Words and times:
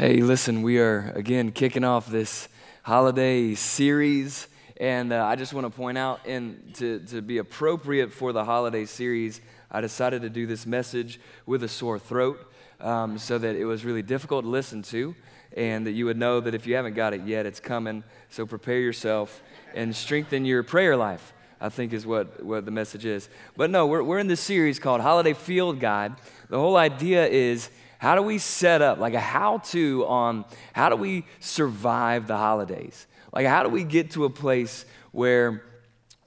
Hey, 0.00 0.18
listen, 0.18 0.62
we 0.62 0.78
are 0.78 1.10
again 1.16 1.50
kicking 1.50 1.82
off 1.82 2.06
this 2.06 2.48
holiday 2.84 3.56
series. 3.56 4.46
And 4.76 5.12
uh, 5.12 5.24
I 5.24 5.34
just 5.34 5.52
want 5.52 5.64
to 5.66 5.76
point 5.76 5.98
out, 5.98 6.20
and 6.24 6.72
to, 6.76 7.00
to 7.08 7.20
be 7.20 7.38
appropriate 7.38 8.12
for 8.12 8.32
the 8.32 8.44
holiday 8.44 8.84
series, 8.84 9.40
I 9.72 9.80
decided 9.80 10.22
to 10.22 10.30
do 10.30 10.46
this 10.46 10.66
message 10.66 11.18
with 11.46 11.64
a 11.64 11.68
sore 11.68 11.98
throat 11.98 12.38
um, 12.80 13.18
so 13.18 13.38
that 13.38 13.56
it 13.56 13.64
was 13.64 13.84
really 13.84 14.02
difficult 14.02 14.44
to 14.44 14.48
listen 14.48 14.82
to, 14.82 15.16
and 15.56 15.84
that 15.84 15.94
you 15.94 16.04
would 16.04 16.16
know 16.16 16.38
that 16.38 16.54
if 16.54 16.64
you 16.64 16.76
haven't 16.76 16.94
got 16.94 17.12
it 17.12 17.22
yet, 17.22 17.44
it's 17.44 17.58
coming. 17.58 18.04
So 18.30 18.46
prepare 18.46 18.78
yourself 18.78 19.42
and 19.74 19.96
strengthen 19.96 20.44
your 20.44 20.62
prayer 20.62 20.96
life, 20.96 21.32
I 21.60 21.70
think 21.70 21.92
is 21.92 22.06
what, 22.06 22.44
what 22.44 22.64
the 22.64 22.70
message 22.70 23.04
is. 23.04 23.28
But 23.56 23.70
no, 23.70 23.88
we're, 23.88 24.04
we're 24.04 24.20
in 24.20 24.28
this 24.28 24.42
series 24.42 24.78
called 24.78 25.00
Holiday 25.00 25.34
Field 25.34 25.80
Guide. 25.80 26.14
The 26.50 26.58
whole 26.60 26.76
idea 26.76 27.26
is 27.26 27.68
how 27.98 28.14
do 28.14 28.22
we 28.22 28.38
set 28.38 28.80
up, 28.80 28.98
like 28.98 29.14
a 29.14 29.20
how 29.20 29.58
to 29.58 30.06
on 30.06 30.44
how 30.72 30.88
do 30.88 30.96
we 30.96 31.24
survive 31.40 32.26
the 32.26 32.36
holidays? 32.36 33.06
Like, 33.32 33.46
how 33.46 33.62
do 33.62 33.68
we 33.68 33.84
get 33.84 34.12
to 34.12 34.24
a 34.24 34.30
place 34.30 34.84
where 35.12 35.62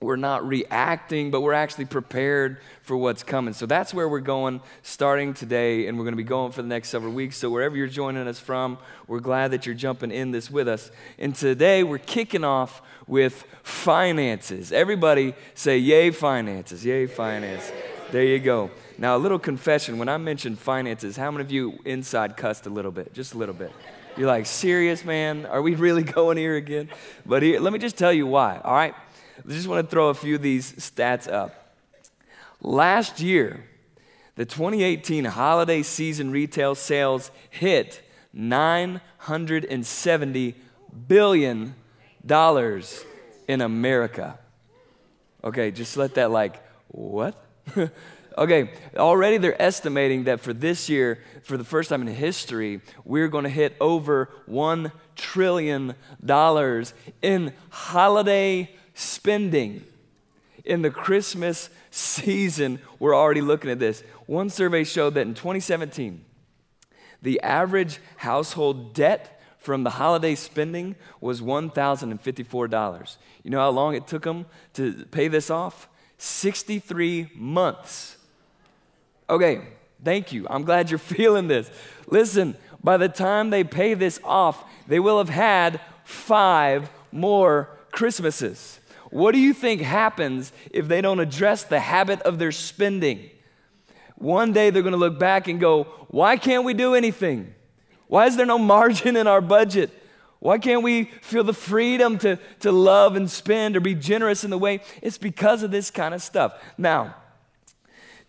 we're 0.02 0.16
not 0.16 0.46
reacting, 0.48 1.30
but 1.30 1.42
we're 1.42 1.54
actually 1.54 1.86
prepared 1.86 2.58
for 2.82 2.98
what's 2.98 3.22
coming. 3.22 3.54
So 3.54 3.68
that's 3.68 3.94
where 3.94 4.10
we're 4.10 4.20
going 4.20 4.62
starting 4.82 5.36
today, 5.36 5.88
and 5.88 5.98
we're 5.98 6.04
going 6.04 6.14
to 6.14 6.18
be 6.18 6.24
going 6.24 6.52
for 6.52 6.64
the 6.64 6.68
next 6.68 6.90
several 6.90 7.14
weeks. 7.14 7.38
So 7.38 7.52
wherever 7.52 7.78
you're 7.78 7.88
joining 7.88 8.28
us 8.28 8.40
from, 8.40 8.80
we're 9.08 9.20
glad 9.20 9.52
that 9.52 9.68
you're 9.68 9.76
jumping 9.76 10.12
in 10.12 10.32
this 10.32 10.50
with 10.50 10.68
us. 10.68 10.90
And 11.20 11.36
today 11.36 11.84
we're 11.84 12.00
kicking 12.00 12.44
off 12.44 12.82
with 13.06 13.46
finances. 13.62 14.72
Everybody 14.72 15.36
say, 15.54 15.78
Yay, 15.78 16.10
finances! 16.10 16.84
Yay, 16.84 17.06
finance! 17.06 17.72
There 18.12 18.24
you 18.24 18.40
go. 18.40 18.72
Now, 19.02 19.16
a 19.16 19.18
little 19.18 19.40
confession 19.40 19.98
when 19.98 20.08
I 20.10 20.18
mentioned 20.18 20.60
finances, 20.60 21.18
how 21.18 21.32
many 21.32 21.42
of 21.42 21.50
you 21.50 21.80
inside 21.86 22.38
cussed 22.38 22.68
a 22.68 22.70
little 22.70 22.92
bit? 22.92 23.16
Just 23.16 23.34
a 23.34 23.38
little 23.40 23.56
bit. 23.56 23.72
You're 24.16 24.28
like, 24.28 24.46
serious, 24.46 25.04
man? 25.04 25.48
Are 25.48 25.64
we 25.64 25.74
really 25.74 26.04
going 26.18 26.38
here 26.38 26.56
again? 26.56 26.88
But 27.26 27.42
here, 27.42 27.60
let 27.60 27.74
me 27.74 27.80
just 27.80 27.98
tell 27.98 28.14
you 28.14 28.28
why, 28.28 28.62
all 28.64 28.76
right? 28.76 28.94
I 29.40 29.52
just 29.52 29.68
want 29.68 29.84
to 29.84 29.90
throw 29.90 30.10
a 30.10 30.14
few 30.14 30.36
of 30.36 30.44
these 30.44 30.74
stats 30.74 31.28
up. 31.28 31.76
Last 32.62 33.20
year, 33.20 33.64
the 34.36 34.46
2018 34.46 35.26
holiday 35.26 35.82
season 35.82 36.30
retail 36.30 36.76
sales 36.76 37.32
hit 37.50 38.08
$970 38.38 40.54
billion 41.08 41.74
in 43.48 43.62
America. 43.62 44.38
Okay, 45.44 45.72
just 45.72 45.98
let 45.98 46.14
that 46.14 46.30
like, 46.30 46.62
what? 46.90 47.44
Okay, 48.38 48.72
already 48.96 49.38
they're 49.38 49.62
estimating 49.62 50.24
that 50.24 50.40
for 50.40 50.54
this 50.54 50.88
year, 50.88 51.20
for 51.44 51.58
the 51.58 51.64
first 51.64 51.90
time 51.90 52.02
in 52.02 52.08
history, 52.08 52.82
we're 53.04 53.28
going 53.28 53.44
to 53.44 53.50
hit 53.50 53.76
over 53.82 54.30
$1 54.50 54.92
trillion 55.16 55.96
in 57.22 57.54
holiday 57.70 58.70
spending. 58.94 59.84
In 60.64 60.82
the 60.82 60.92
Christmas 60.92 61.70
season, 61.90 62.80
we're 63.00 63.16
already 63.16 63.42
looking 63.42 63.70
at 63.70 63.80
this. 63.80 64.04
One 64.28 64.50
survey 64.50 64.84
showed 64.84 65.16
that 65.16 65.22
in 65.22 65.34
2017, 65.34 66.24
the 67.22 67.42
average 67.42 68.00
household 68.18 68.94
debt 68.94 69.42
from 69.58 69.84
the 69.84 69.92
holiday 69.92 70.36
spending 70.36 70.96
was 71.20 71.42
$1,054. 71.42 73.18
You 73.44 73.52
know 73.52 73.60
how 73.60 73.70
long 73.70 73.96
it 73.96 74.08
took 74.08 74.24
them 74.24 74.46
to 74.74 75.06
pay 75.12 75.28
this 75.28 75.50
off? 75.50 75.90
63 76.18 77.32
months. 77.36 78.18
Okay, 79.32 79.62
thank 80.04 80.34
you. 80.34 80.46
I'm 80.50 80.64
glad 80.64 80.92
you're 80.92 81.00
feeling 81.18 81.48
this. 81.48 81.72
Listen, 82.08 82.58
by 82.84 82.98
the 82.98 83.08
time 83.08 83.50
they 83.50 83.64
pay 83.64 83.94
this 83.94 84.20
off, 84.26 84.66
they 84.88 85.00
will 85.00 85.20
have 85.20 85.30
had 85.30 85.80
five 86.04 86.90
more 87.14 87.70
Christmases. 87.92 88.82
What 89.10 89.32
do 89.32 89.40
you 89.40 89.54
think 89.54 89.82
happens 89.82 90.52
if 90.72 90.90
they 90.90 91.00
don't 91.00 91.22
address 91.22 91.64
the 91.64 91.80
habit 91.80 92.22
of 92.24 92.40
their 92.40 92.52
spending? 92.52 93.30
One 94.16 94.52
day 94.52 94.70
they're 94.70 94.84
going 94.84 94.92
to 94.92 94.98
look 94.98 95.18
back 95.18 95.48
and 95.48 95.60
go, 95.62 95.84
Why 96.10 96.36
can't 96.36 96.66
we 96.66 96.74
do 96.74 96.94
anything? 96.94 97.56
Why 98.08 98.26
is 98.26 98.36
there 98.36 98.46
no 98.46 98.58
margin 98.76 99.16
in 99.16 99.28
our 99.28 99.42
budget? 99.42 99.92
Why 100.40 100.58
can't 100.58 100.84
we 100.84 101.06
feel 101.22 101.46
the 101.46 101.54
freedom 101.54 102.18
to, 102.20 102.38
to 102.62 102.72
love 102.72 103.16
and 103.16 103.30
spend 103.30 103.78
or 103.78 103.80
be 103.80 103.96
generous 103.96 104.44
in 104.44 104.50
the 104.50 104.58
way? 104.58 104.82
It's 105.02 105.18
because 105.18 105.64
of 105.64 105.72
this 105.72 105.90
kind 105.90 106.14
of 106.14 106.22
stuff. 106.22 106.54
Now, 106.78 107.16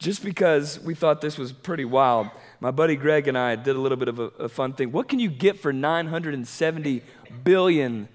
just 0.02 0.24
because 0.24 0.80
we 0.80 0.94
thought 0.94 1.20
this 1.20 1.38
was 1.38 1.52
pretty 1.52 1.84
wild, 1.84 2.28
my 2.58 2.72
buddy 2.72 2.96
Greg 2.96 3.28
and 3.28 3.38
I 3.38 3.54
did 3.54 3.76
a 3.76 3.78
little 3.78 3.96
bit 3.96 4.08
of 4.08 4.18
a, 4.18 4.24
a 4.38 4.48
fun 4.48 4.72
thing. 4.72 4.90
What 4.90 5.08
can 5.08 5.20
you 5.20 5.30
get 5.30 5.60
for 5.60 5.72
$970 5.72 7.02
billion? 7.44 8.08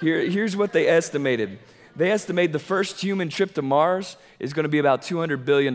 Here, 0.00 0.28
here's 0.28 0.56
what 0.56 0.72
they 0.72 0.88
estimated 0.88 1.58
they 1.94 2.10
estimate 2.10 2.52
the 2.52 2.58
first 2.58 3.00
human 3.00 3.28
trip 3.28 3.54
to 3.54 3.62
Mars 3.62 4.16
is 4.40 4.54
going 4.54 4.64
to 4.64 4.68
be 4.68 4.78
about 4.78 5.02
$200 5.02 5.44
billion. 5.44 5.74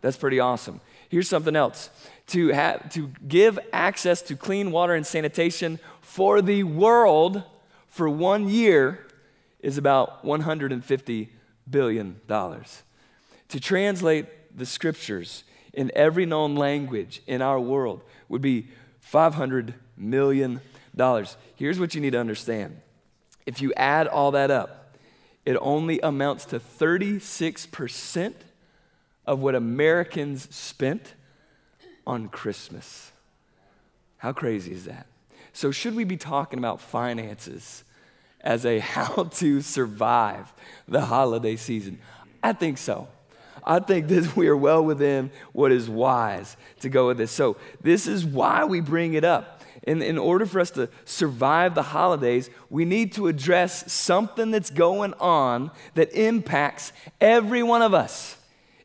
That's 0.00 0.16
pretty 0.16 0.38
awesome. 0.38 0.80
Here's 1.08 1.28
something 1.28 1.56
else 1.56 1.90
to, 2.28 2.48
have, 2.48 2.88
to 2.92 3.10
give 3.26 3.58
access 3.72 4.22
to 4.22 4.36
clean 4.36 4.70
water 4.70 4.94
and 4.94 5.04
sanitation 5.04 5.80
for 6.00 6.40
the 6.40 6.62
world 6.62 7.42
for 7.88 8.08
one 8.08 8.48
year 8.48 9.06
is 9.60 9.76
about 9.76 10.24
$150 10.24 11.28
billion 11.68 12.20
to 13.48 13.60
translate 13.60 14.26
the 14.56 14.66
scriptures 14.66 15.44
in 15.72 15.90
every 15.94 16.26
known 16.26 16.54
language 16.54 17.22
in 17.26 17.42
our 17.42 17.60
world 17.60 18.02
would 18.28 18.42
be 18.42 18.68
$500 19.12 19.74
million. 19.96 20.60
Here's 21.56 21.80
what 21.80 21.94
you 21.94 22.00
need 22.00 22.12
to 22.12 22.20
understand 22.20 22.80
if 23.46 23.60
you 23.60 23.72
add 23.76 24.08
all 24.08 24.30
that 24.30 24.50
up, 24.50 24.96
it 25.44 25.56
only 25.60 26.00
amounts 26.00 26.46
to 26.46 26.58
36% 26.58 28.34
of 29.26 29.40
what 29.40 29.54
Americans 29.54 30.54
spent 30.54 31.14
on 32.06 32.28
Christmas. 32.28 33.12
How 34.18 34.32
crazy 34.32 34.72
is 34.72 34.84
that? 34.86 35.06
So, 35.52 35.70
should 35.70 35.94
we 35.94 36.04
be 36.04 36.16
talking 36.16 36.58
about 36.58 36.80
finances 36.80 37.84
as 38.40 38.64
a 38.64 38.78
how 38.80 39.24
to 39.24 39.60
survive 39.60 40.52
the 40.88 41.02
holiday 41.02 41.56
season? 41.56 41.98
I 42.42 42.52
think 42.52 42.78
so. 42.78 43.08
I 43.64 43.78
think 43.78 44.08
that 44.08 44.36
we 44.36 44.48
are 44.48 44.56
well 44.56 44.84
within 44.84 45.30
what 45.52 45.72
is 45.72 45.88
wise 45.88 46.56
to 46.80 46.88
go 46.88 47.08
with 47.08 47.18
this. 47.18 47.30
So, 47.30 47.56
this 47.80 48.06
is 48.06 48.24
why 48.24 48.64
we 48.64 48.80
bring 48.80 49.14
it 49.14 49.24
up. 49.24 49.62
In, 49.82 50.00
in 50.00 50.16
order 50.16 50.46
for 50.46 50.60
us 50.60 50.70
to 50.72 50.88
survive 51.04 51.74
the 51.74 51.82
holidays, 51.82 52.48
we 52.70 52.84
need 52.86 53.12
to 53.14 53.26
address 53.26 53.92
something 53.92 54.50
that's 54.50 54.70
going 54.70 55.12
on 55.14 55.70
that 55.94 56.12
impacts 56.12 56.92
every 57.20 57.62
one 57.62 57.82
of 57.82 57.92
us. 57.92 58.36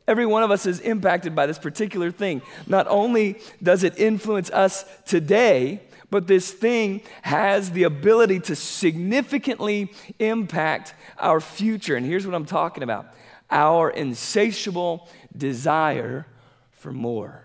Every 0.08 0.26
one 0.26 0.44
of 0.44 0.52
us 0.52 0.66
is 0.66 0.80
impacted 0.80 1.36
by 1.36 1.46
this 1.46 1.60
particular 1.60 2.12
thing. 2.12 2.42
Not 2.68 2.88
only 2.88 3.40
does 3.62 3.84
it 3.84 3.98
influence 4.00 4.50
us 4.50 4.84
today, 5.06 5.82
but 6.10 6.28
this 6.28 6.52
thing 6.52 7.02
has 7.22 7.72
the 7.72 7.84
ability 7.84 8.40
to 8.42 8.56
significantly 8.56 9.92
impact 10.18 10.96
our 11.20 11.40
future. 11.40 11.96
And 11.96 12.06
here's 12.06 12.26
what 12.26 12.36
I'm 12.36 12.46
talking 12.46 12.84
about 12.84 13.14
our 13.50 13.90
insatiable 13.90 15.08
desire 15.36 16.26
for 16.72 16.92
more. 16.92 17.44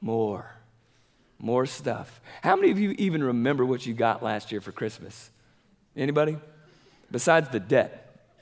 More. 0.00 0.50
More 1.38 1.66
stuff. 1.66 2.20
How 2.42 2.56
many 2.56 2.70
of 2.70 2.78
you 2.78 2.92
even 2.98 3.22
remember 3.22 3.64
what 3.64 3.84
you 3.84 3.94
got 3.94 4.22
last 4.22 4.52
year 4.52 4.60
for 4.60 4.72
Christmas? 4.72 5.30
Anybody? 5.96 6.36
Besides 7.10 7.48
the 7.50 7.60
debt. 7.60 7.98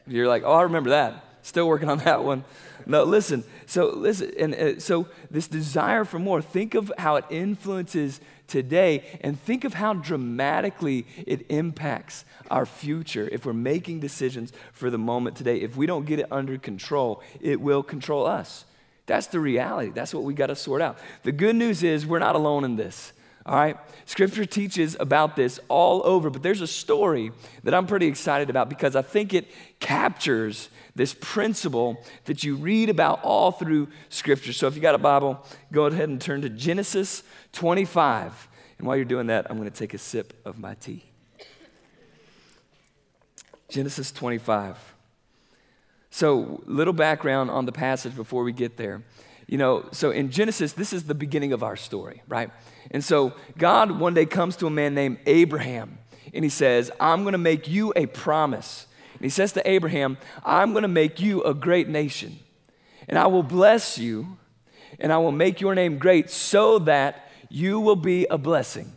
You're 0.06 0.28
like, 0.28 0.42
oh, 0.44 0.52
I 0.52 0.62
remember 0.62 0.90
that. 0.90 1.24
Still 1.42 1.66
working 1.66 1.88
on 1.88 1.98
that 2.04 2.24
one. 2.24 2.44
No, 2.86 3.04
listen. 3.04 3.44
So 3.66 3.90
listen, 3.90 4.32
and 4.38 4.54
uh, 4.54 4.80
so 4.80 5.08
this 5.30 5.46
desire 5.46 6.04
for 6.04 6.18
more. 6.18 6.42
Think 6.42 6.74
of 6.74 6.92
how 6.98 7.16
it 7.16 7.24
influences 7.30 8.20
today, 8.50 9.04
and 9.22 9.40
think 9.40 9.64
of 9.64 9.74
how 9.74 9.94
dramatically 9.94 11.06
it 11.26 11.46
impacts 11.48 12.24
our 12.50 12.66
future 12.66 13.28
if 13.32 13.46
we're 13.46 13.52
making 13.52 14.00
decisions 14.00 14.52
for 14.72 14.90
the 14.90 14.98
moment 14.98 15.36
today. 15.36 15.60
If 15.60 15.76
we 15.76 15.86
don't 15.86 16.04
get 16.04 16.18
it 16.18 16.26
under 16.30 16.58
control, 16.58 17.22
it 17.40 17.60
will 17.60 17.82
control 17.82 18.26
us. 18.26 18.64
That's 19.06 19.28
the 19.28 19.40
reality. 19.40 19.90
That's 19.90 20.12
what 20.12 20.24
we 20.24 20.34
got 20.34 20.48
to 20.48 20.56
sort 20.56 20.82
out. 20.82 20.98
The 21.22 21.32
good 21.32 21.56
news 21.56 21.82
is 21.82 22.06
we're 22.06 22.18
not 22.18 22.36
alone 22.36 22.64
in 22.64 22.76
this. 22.76 23.12
All 23.46 23.56
right? 23.56 23.76
Scripture 24.04 24.44
teaches 24.44 24.96
about 25.00 25.34
this 25.34 25.58
all 25.68 26.02
over, 26.04 26.28
but 26.30 26.42
there's 26.42 26.60
a 26.60 26.66
story 26.66 27.32
that 27.64 27.74
I'm 27.74 27.86
pretty 27.86 28.06
excited 28.06 28.50
about 28.50 28.68
because 28.68 28.94
I 28.94 29.02
think 29.02 29.32
it 29.32 29.48
captures 29.80 30.68
this 30.94 31.14
principle 31.18 32.04
that 32.26 32.44
you 32.44 32.54
read 32.56 32.90
about 32.90 33.24
all 33.24 33.50
through 33.50 33.88
Scripture. 34.10 34.52
So 34.52 34.66
if 34.66 34.76
you 34.76 34.82
got 34.82 34.94
a 34.94 34.98
Bible, 34.98 35.44
go 35.72 35.86
ahead 35.86 36.08
and 36.08 36.20
turn 36.20 36.42
to 36.42 36.50
Genesis 36.50 37.22
25. 37.52 38.48
And 38.78 38.86
while 38.86 38.96
you're 38.96 39.04
doing 39.04 39.26
that, 39.28 39.46
I'm 39.50 39.58
going 39.58 39.70
to 39.70 39.76
take 39.76 39.94
a 39.94 39.98
sip 39.98 40.32
of 40.44 40.58
my 40.58 40.74
tea. 40.74 41.04
Genesis 43.68 44.10
25. 44.10 44.76
So, 46.10 46.62
little 46.66 46.92
background 46.92 47.50
on 47.50 47.66
the 47.66 47.72
passage 47.72 48.16
before 48.16 48.42
we 48.42 48.52
get 48.52 48.76
there. 48.76 49.02
you 49.46 49.58
know, 49.58 49.88
so 49.92 50.10
in 50.10 50.30
Genesis, 50.30 50.72
this 50.72 50.92
is 50.92 51.04
the 51.04 51.14
beginning 51.14 51.52
of 51.52 51.62
our 51.62 51.76
story, 51.76 52.22
right? 52.28 52.50
And 52.90 53.04
so 53.04 53.32
God 53.58 53.98
one 53.98 54.14
day 54.14 54.26
comes 54.26 54.56
to 54.56 54.66
a 54.66 54.70
man 54.70 54.94
named 54.94 55.18
Abraham 55.26 55.98
and 56.32 56.44
he 56.44 56.50
says, 56.50 56.90
I'm 57.00 57.22
going 57.22 57.32
to 57.32 57.38
make 57.38 57.68
you 57.68 57.92
a 57.96 58.06
promise. 58.06 58.86
And 59.14 59.22
he 59.22 59.28
says 59.28 59.52
to 59.52 59.68
Abraham, 59.68 60.18
I'm 60.44 60.72
going 60.72 60.82
to 60.82 60.88
make 60.88 61.20
you 61.20 61.42
a 61.42 61.52
great 61.52 61.88
nation, 61.88 62.38
and 63.08 63.18
I 63.18 63.26
will 63.26 63.42
bless 63.42 63.98
you, 63.98 64.38
and 64.98 65.12
I 65.12 65.18
will 65.18 65.32
make 65.32 65.60
your 65.60 65.74
name 65.74 65.98
great 65.98 66.30
so 66.30 66.78
that 66.80 67.29
you 67.50 67.80
will 67.80 67.96
be 67.96 68.26
a 68.30 68.38
blessing. 68.38 68.92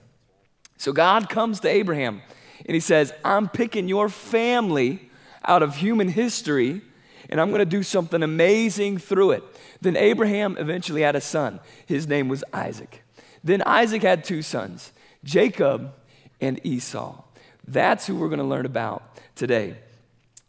So 0.78 0.94
God 0.94 1.30
comes 1.30 1.60
to 1.62 1.70
Abraham 1.70 2.22
and 2.66 2.74
he 2.74 2.80
says, 2.80 3.12
I'm 3.26 3.50
picking 3.50 3.90
your 3.90 4.08
family 4.08 5.10
out 5.46 5.62
of 5.62 5.76
human 5.76 6.08
history, 6.08 6.82
and 7.30 7.42
I'm 7.42 7.50
going 7.50 7.60
to 7.60 7.66
do 7.66 7.84
something 7.84 8.24
amazing 8.24 8.98
through 8.98 9.32
it. 9.32 9.44
Then 9.82 9.98
Abraham 9.98 10.56
eventually 10.58 11.02
had 11.02 11.16
a 11.16 11.22
son. 11.22 11.60
His 11.86 12.08
name 12.08 12.30
was 12.30 12.44
Isaac. 12.54 13.04
Then 13.44 13.62
Isaac 13.66 14.02
had 14.02 14.24
two 14.24 14.42
sons, 14.42 14.94
Jacob 15.24 15.94
and 16.40 16.66
Esau. 16.66 17.22
That's 17.68 18.08
who 18.08 18.16
we're 18.16 18.30
going 18.30 18.40
to 18.40 18.46
learn 18.46 18.66
about 18.66 19.18
today. 19.36 19.76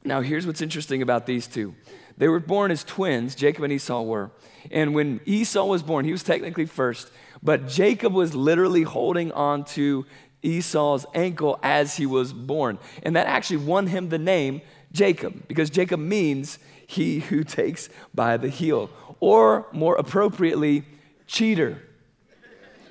Now, 0.05 0.21
here's 0.21 0.47
what's 0.47 0.61
interesting 0.61 1.03
about 1.03 1.27
these 1.27 1.47
two 1.47 1.75
they 2.17 2.29
were 2.29 2.41
born 2.41 2.71
as 2.71 2.85
twins, 2.85 3.35
Jacob 3.35 3.65
and 3.65 3.73
Esau 3.73 4.03
were. 4.03 4.31
And 4.71 4.95
when 4.95 5.21
Esau 5.27 5.65
was 5.65 5.83
born, 5.83 6.05
he 6.05 6.13
was 6.13 6.23
technically 6.23 6.67
first, 6.67 7.11
but 7.45 7.69
Jacob 7.69 8.15
was 8.15 8.35
literally 8.35 8.83
holding 8.83 9.31
on 9.33 9.65
to 9.65 10.07
Esau's 10.43 11.07
ankle 11.15 11.59
as 11.63 11.97
he 11.97 12.07
was 12.07 12.33
born. 12.33 12.79
And 13.03 13.15
that 13.17 13.27
actually 13.27 13.59
won 13.59 13.87
him 13.87 14.09
the 14.09 14.19
name 14.19 14.63
Jacob, 14.93 15.47
because 15.49 15.71
Jacob 15.71 16.01
means 16.01 16.59
he 16.87 17.21
who 17.21 17.45
takes 17.45 17.89
by 18.15 18.37
the 18.37 18.49
heel, 18.49 18.91
or 19.21 19.67
more 19.73 19.97
appropriately, 19.97 20.85
cheater. 21.27 21.83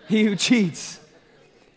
He 0.10 0.24
who 0.24 0.36
cheats. 0.36 1.00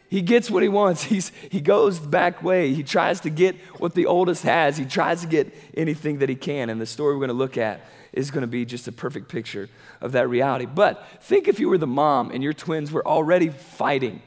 He 0.09 0.23
gets 0.23 0.51
what 0.51 0.63
he 0.63 0.69
wants. 0.69 1.05
He's, 1.05 1.31
he 1.51 1.61
goes 1.61 2.01
the 2.01 2.09
back 2.09 2.43
way. 2.43 2.73
He 2.75 2.83
tries 2.83 3.21
to 3.21 3.31
get 3.31 3.57
what 3.79 3.95
the 3.95 4.07
oldest 4.07 4.43
has. 4.45 4.77
He 4.77 4.85
tries 4.85 5.21
to 5.23 5.27
get 5.27 5.53
anything 5.77 6.19
that 6.19 6.29
he 6.29 6.35
can. 6.35 6.71
And 6.71 6.81
the 6.81 6.87
story 6.87 7.15
we're 7.15 7.21
going 7.21 7.29
to 7.29 7.35
look 7.35 7.57
at 7.57 7.81
is 8.17 8.31
going 8.31 8.41
to 8.41 8.49
be 8.49 8.65
just 8.65 8.89
a 8.89 8.93
perfect 8.93 9.29
picture 9.29 9.69
of 10.01 10.13
that 10.13 10.29
reality. 10.29 10.67
But 10.67 11.07
think 11.21 11.47
if 11.47 11.61
you 11.61 11.69
were 11.69 11.79
the 11.79 11.87
mom 11.87 12.31
and 12.31 12.43
your 12.43 12.55
twins 12.55 12.91
were 12.91 13.07
already 13.07 13.51
fighting. 13.51 14.23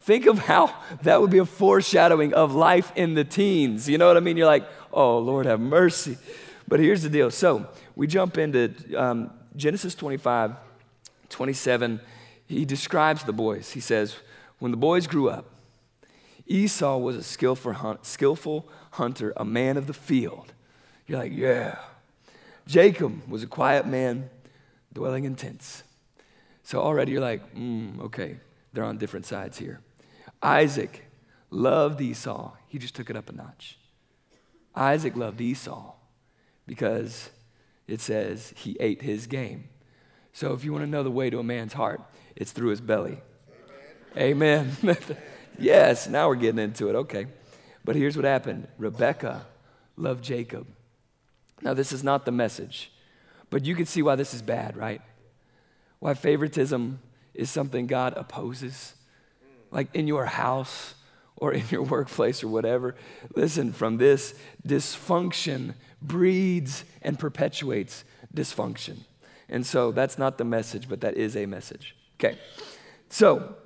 Think 0.00 0.26
of 0.26 0.38
how 0.38 0.74
that 1.02 1.20
would 1.20 1.30
be 1.30 1.38
a 1.38 1.44
foreshadowing 1.44 2.34
of 2.34 2.54
life 2.54 2.92
in 2.96 3.14
the 3.14 3.24
teens. 3.24 3.88
You 3.88 3.98
know 3.98 4.08
what 4.08 4.16
I 4.16 4.20
mean? 4.20 4.36
You're 4.36 4.46
like, 4.46 4.66
oh, 4.92 5.18
Lord, 5.18 5.46
have 5.46 5.60
mercy. 5.60 6.18
But 6.66 6.80
here's 6.80 7.02
the 7.02 7.08
deal. 7.10 7.30
So 7.30 7.68
we 7.94 8.06
jump 8.06 8.36
into 8.36 8.74
um, 8.96 9.30
Genesis 9.56 9.94
25, 9.94 10.56
27. 11.28 12.00
He 12.46 12.64
describes 12.64 13.24
the 13.24 13.32
boys. 13.32 13.72
He 13.72 13.80
says, 13.80 14.16
when 14.58 14.70
the 14.70 14.76
boys 14.76 15.06
grew 15.06 15.28
up, 15.28 15.46
Esau 16.46 16.98
was 16.98 17.16
a 17.16 17.22
skillful, 17.22 17.72
hunt, 17.72 18.04
skillful 18.04 18.68
hunter, 18.92 19.32
a 19.36 19.44
man 19.44 19.76
of 19.76 19.86
the 19.86 19.94
field. 19.94 20.52
You're 21.06 21.18
like, 21.18 21.32
yeah. 21.32 21.78
Jacob 22.66 23.28
was 23.28 23.42
a 23.42 23.46
quiet 23.46 23.86
man 23.86 24.30
dwelling 24.92 25.24
in 25.24 25.34
tents. 25.34 25.82
So 26.62 26.80
already 26.80 27.12
you're 27.12 27.20
like, 27.20 27.54
mm, 27.54 28.00
okay, 28.00 28.38
they're 28.72 28.84
on 28.84 28.96
different 28.96 29.26
sides 29.26 29.58
here. 29.58 29.80
Isaac 30.42 31.04
loved 31.50 32.00
Esau. 32.00 32.52
He 32.66 32.78
just 32.78 32.94
took 32.94 33.10
it 33.10 33.16
up 33.16 33.28
a 33.28 33.32
notch. 33.32 33.78
Isaac 34.74 35.14
loved 35.16 35.40
Esau 35.40 35.92
because 36.66 37.30
it 37.86 38.00
says 38.00 38.52
he 38.56 38.76
ate 38.80 39.02
his 39.02 39.26
game. 39.26 39.68
So 40.32 40.52
if 40.52 40.64
you 40.64 40.72
want 40.72 40.84
to 40.84 40.90
know 40.90 41.02
the 41.02 41.10
way 41.10 41.30
to 41.30 41.38
a 41.38 41.44
man's 41.44 41.74
heart, 41.74 42.00
it's 42.34 42.52
through 42.52 42.70
his 42.70 42.80
belly. 42.80 43.18
Amen. 44.16 44.76
yes, 45.58 46.08
now 46.08 46.28
we're 46.28 46.34
getting 46.36 46.58
into 46.60 46.88
it. 46.88 46.94
Okay. 46.94 47.26
But 47.84 47.96
here's 47.96 48.16
what 48.16 48.24
happened 48.24 48.68
Rebecca 48.78 49.46
loved 49.96 50.24
Jacob. 50.24 50.66
Now, 51.62 51.74
this 51.74 51.92
is 51.92 52.04
not 52.04 52.24
the 52.24 52.32
message, 52.32 52.92
but 53.50 53.64
you 53.64 53.74
can 53.74 53.86
see 53.86 54.02
why 54.02 54.16
this 54.16 54.34
is 54.34 54.42
bad, 54.42 54.76
right? 54.76 55.00
Why 55.98 56.14
favoritism 56.14 56.98
is 57.34 57.50
something 57.50 57.86
God 57.86 58.14
opposes. 58.16 58.94
Like 59.70 59.94
in 59.94 60.06
your 60.06 60.26
house 60.26 60.94
or 61.36 61.52
in 61.52 61.64
your 61.70 61.82
workplace 61.94 62.42
or 62.44 62.48
whatever. 62.48 62.94
Listen, 63.34 63.72
from 63.72 63.98
this, 63.98 64.34
dysfunction 64.66 65.74
breeds 66.00 66.84
and 67.02 67.18
perpetuates 67.18 68.04
dysfunction. 68.34 68.98
And 69.48 69.66
so 69.66 69.92
that's 69.92 70.16
not 70.16 70.38
the 70.38 70.44
message, 70.44 70.88
but 70.88 71.00
that 71.00 71.16
is 71.16 71.36
a 71.36 71.46
message. 71.46 71.96
Okay. 72.18 72.38
So, 73.08 73.56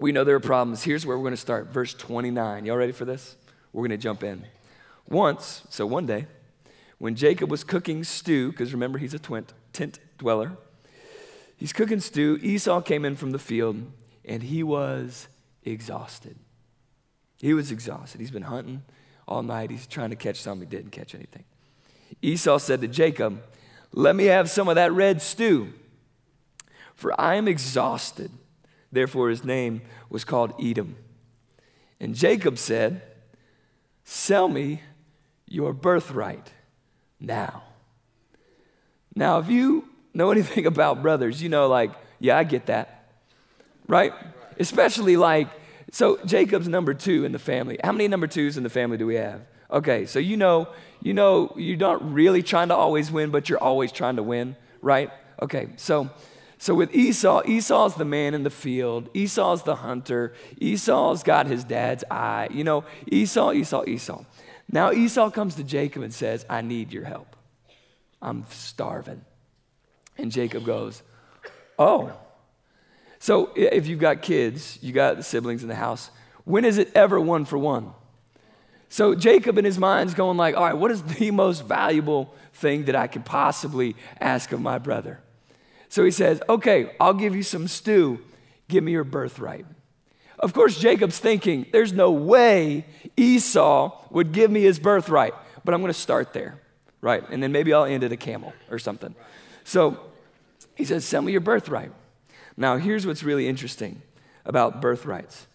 we 0.00 0.12
know 0.12 0.22
there 0.22 0.36
are 0.36 0.40
problems. 0.40 0.84
Here's 0.84 1.04
where 1.04 1.16
we're 1.16 1.24
going 1.24 1.32
to 1.32 1.36
start. 1.36 1.68
Verse 1.68 1.92
29. 1.94 2.66
Y'all 2.66 2.76
ready 2.76 2.92
for 2.92 3.04
this? 3.04 3.36
We're 3.72 3.82
going 3.82 3.90
to 3.90 4.02
jump 4.02 4.22
in. 4.22 4.44
Once, 5.08 5.62
so 5.70 5.86
one 5.86 6.06
day, 6.06 6.26
when 6.98 7.14
Jacob 7.14 7.50
was 7.50 7.64
cooking 7.64 8.04
stew, 8.04 8.50
because 8.50 8.72
remember 8.72 8.98
he's 8.98 9.14
a 9.14 9.18
twint, 9.18 9.48
tent 9.72 10.00
dweller, 10.18 10.56
he's 11.56 11.72
cooking 11.72 12.00
stew. 12.00 12.38
Esau 12.42 12.80
came 12.80 13.04
in 13.04 13.16
from 13.16 13.30
the 13.30 13.38
field 13.38 13.90
and 14.24 14.42
he 14.42 14.62
was 14.62 15.28
exhausted. 15.62 16.36
He 17.40 17.54
was 17.54 17.70
exhausted. 17.70 18.20
He's 18.20 18.32
been 18.32 18.42
hunting 18.42 18.82
all 19.28 19.42
night. 19.42 19.70
He's 19.70 19.86
trying 19.86 20.10
to 20.10 20.16
catch 20.16 20.40
something. 20.40 20.68
He 20.68 20.76
didn't 20.76 20.90
catch 20.90 21.14
anything. 21.14 21.44
Esau 22.20 22.58
said 22.58 22.80
to 22.80 22.88
Jacob, 22.88 23.42
Let 23.92 24.16
me 24.16 24.24
have 24.24 24.50
some 24.50 24.68
of 24.68 24.74
that 24.74 24.92
red 24.92 25.22
stew, 25.22 25.72
for 26.94 27.18
I 27.20 27.36
am 27.36 27.46
exhausted. 27.46 28.32
Therefore, 28.90 29.28
his 29.28 29.44
name 29.44 29.82
was 30.10 30.24
called 30.24 30.52
Edom. 30.60 30.96
And 32.00 32.14
Jacob 32.14 32.58
said, 32.58 33.02
Sell 34.02 34.48
me 34.48 34.82
your 35.46 35.72
birthright 35.72 36.52
now. 37.20 37.62
Now, 39.14 39.38
if 39.38 39.48
you 39.48 39.88
know 40.14 40.30
anything 40.36 40.66
about 40.66 41.02
brothers, 41.02 41.42
you 41.42 41.48
know, 41.48 41.68
like, 41.68 41.90
yeah, 42.18 42.36
I 42.36 42.44
get 42.44 42.66
that, 42.66 43.10
right? 43.86 44.12
Especially 44.58 45.16
like, 45.16 45.48
so 45.90 46.18
Jacob's 46.26 46.68
number 46.68 46.92
two 46.94 47.24
in 47.24 47.32
the 47.32 47.38
family. 47.38 47.78
How 47.82 47.92
many 47.92 48.08
number 48.08 48.26
twos 48.26 48.56
in 48.56 48.62
the 48.62 48.70
family 48.70 48.98
do 48.98 49.06
we 49.06 49.14
have? 49.14 49.40
Okay, 49.70 50.06
so 50.06 50.18
you 50.18 50.36
know, 50.36 50.68
you 51.02 51.14
know, 51.14 51.52
you're 51.56 51.76
not 51.76 52.12
really 52.12 52.42
trying 52.42 52.68
to 52.68 52.74
always 52.74 53.10
win, 53.10 53.30
but 53.30 53.48
you're 53.48 53.62
always 53.62 53.92
trying 53.92 54.16
to 54.16 54.22
win, 54.22 54.56
right? 54.80 55.10
Okay, 55.40 55.68
so 55.76 56.10
so 56.58 56.74
with 56.74 56.92
Esau, 56.94 57.42
Esau's 57.46 57.94
the 57.94 58.04
man 58.04 58.34
in 58.34 58.42
the 58.42 58.50
field. 58.50 59.08
Esau's 59.14 59.62
the 59.62 59.76
hunter. 59.76 60.34
Esau's 60.60 61.22
got 61.22 61.46
his 61.46 61.62
dad's 61.62 62.02
eye. 62.10 62.48
You 62.50 62.64
know, 62.64 62.84
Esau, 63.06 63.52
Esau, 63.52 63.84
Esau. 63.86 64.24
Now 64.70 64.92
Esau 64.92 65.30
comes 65.30 65.54
to 65.56 65.64
Jacob 65.64 66.02
and 66.02 66.12
says, 66.12 66.44
I 66.48 66.60
need 66.60 66.92
your 66.92 67.04
help. 67.04 67.36
I'm 68.20 68.44
starving. 68.50 69.24
And 70.16 70.30
Jacob 70.30 70.64
goes, 70.64 71.02
Oh. 71.78 72.12
So 73.20 73.50
if 73.56 73.86
you've 73.86 73.98
got 73.98 74.22
kids, 74.22 74.78
you 74.80 74.92
got 74.92 75.24
siblings 75.24 75.62
in 75.62 75.68
the 75.68 75.74
house, 75.74 76.10
when 76.44 76.64
is 76.64 76.78
it 76.78 76.90
ever 76.94 77.20
one 77.20 77.44
for 77.44 77.58
one? 77.58 77.92
So 78.88 79.14
Jacob 79.14 79.58
in 79.58 79.64
his 79.64 79.78
mind's 79.78 80.14
going 80.14 80.36
like, 80.36 80.56
all 80.56 80.64
right, 80.64 80.76
what 80.76 80.90
is 80.90 81.02
the 81.02 81.30
most 81.30 81.66
valuable 81.66 82.34
thing 82.54 82.84
that 82.84 82.96
I 82.96 83.06
could 83.06 83.24
possibly 83.24 83.96
ask 84.20 84.52
of 84.52 84.60
my 84.60 84.78
brother? 84.78 85.20
So 85.88 86.04
he 86.04 86.10
says, 86.10 86.40
Okay, 86.48 86.94
I'll 87.00 87.14
give 87.14 87.34
you 87.34 87.42
some 87.42 87.68
stew. 87.68 88.20
Give 88.68 88.84
me 88.84 88.92
your 88.92 89.04
birthright. 89.04 89.66
Of 90.38 90.52
course, 90.52 90.78
Jacob's 90.78 91.18
thinking, 91.18 91.66
There's 91.72 91.92
no 91.92 92.10
way 92.10 92.84
Esau 93.16 93.96
would 94.10 94.32
give 94.32 94.50
me 94.50 94.62
his 94.62 94.78
birthright, 94.78 95.34
but 95.64 95.74
I'm 95.74 95.80
going 95.80 95.92
to 95.92 95.98
start 95.98 96.32
there, 96.32 96.60
right? 97.00 97.24
And 97.30 97.42
then 97.42 97.52
maybe 97.52 97.72
I'll 97.72 97.84
end 97.84 98.04
at 98.04 98.12
a 98.12 98.16
camel 98.16 98.52
or 98.70 98.78
something. 98.78 99.14
So 99.64 99.98
he 100.76 100.84
says, 100.84 101.04
Send 101.04 101.26
me 101.26 101.32
your 101.32 101.40
birthright. 101.40 101.92
Now, 102.56 102.76
here's 102.76 103.06
what's 103.06 103.22
really 103.22 103.48
interesting 103.48 104.02
about 104.44 104.80
birthrights. 104.80 105.46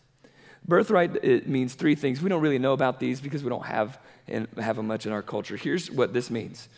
Birthright 0.65 1.23
it 1.23 1.47
means 1.47 1.73
three 1.73 1.95
things. 1.95 2.21
We 2.21 2.29
don't 2.29 2.41
really 2.41 2.59
know 2.59 2.73
about 2.73 2.99
these 2.99 3.19
because 3.19 3.43
we 3.43 3.49
don't 3.49 3.65
have 3.65 3.99
and 4.27 4.47
have 4.57 4.77
them 4.77 4.87
much 4.87 5.05
in 5.05 5.11
our 5.11 5.21
culture. 5.21 5.57
Here's 5.57 5.91
what 5.91 6.13
this 6.13 6.29
means. 6.29 6.69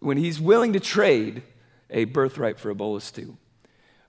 When 0.00 0.16
he's 0.16 0.40
willing 0.40 0.72
to 0.72 0.80
trade 0.80 1.42
a 1.90 2.04
birthright 2.04 2.58
for 2.58 2.70
a 2.70 2.74
bowl 2.74 2.96
of 2.96 3.02
stew. 3.02 3.36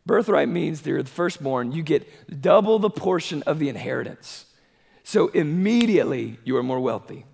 Birthright 0.09 0.49
means 0.49 0.81
they're 0.81 1.03
the 1.03 1.07
firstborn, 1.07 1.71
you 1.71 1.83
get 1.83 2.41
double 2.41 2.79
the 2.79 2.89
portion 2.89 3.43
of 3.43 3.59
the 3.59 3.69
inheritance. 3.69 4.45
So 5.03 5.27
immediately 5.27 6.39
you 6.43 6.57
are 6.57 6.63
more 6.63 6.79
wealthy, 6.79 7.25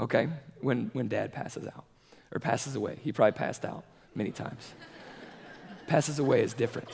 okay? 0.00 0.30
When, 0.62 0.88
when 0.94 1.08
dad 1.08 1.34
passes 1.34 1.66
out 1.66 1.84
or 2.32 2.40
passes 2.40 2.76
away. 2.76 2.96
He 3.02 3.12
probably 3.12 3.32
passed 3.32 3.62
out 3.62 3.84
many 4.14 4.30
times. 4.30 4.72
passes 5.86 6.18
away 6.18 6.40
is 6.40 6.54
different. 6.54 6.88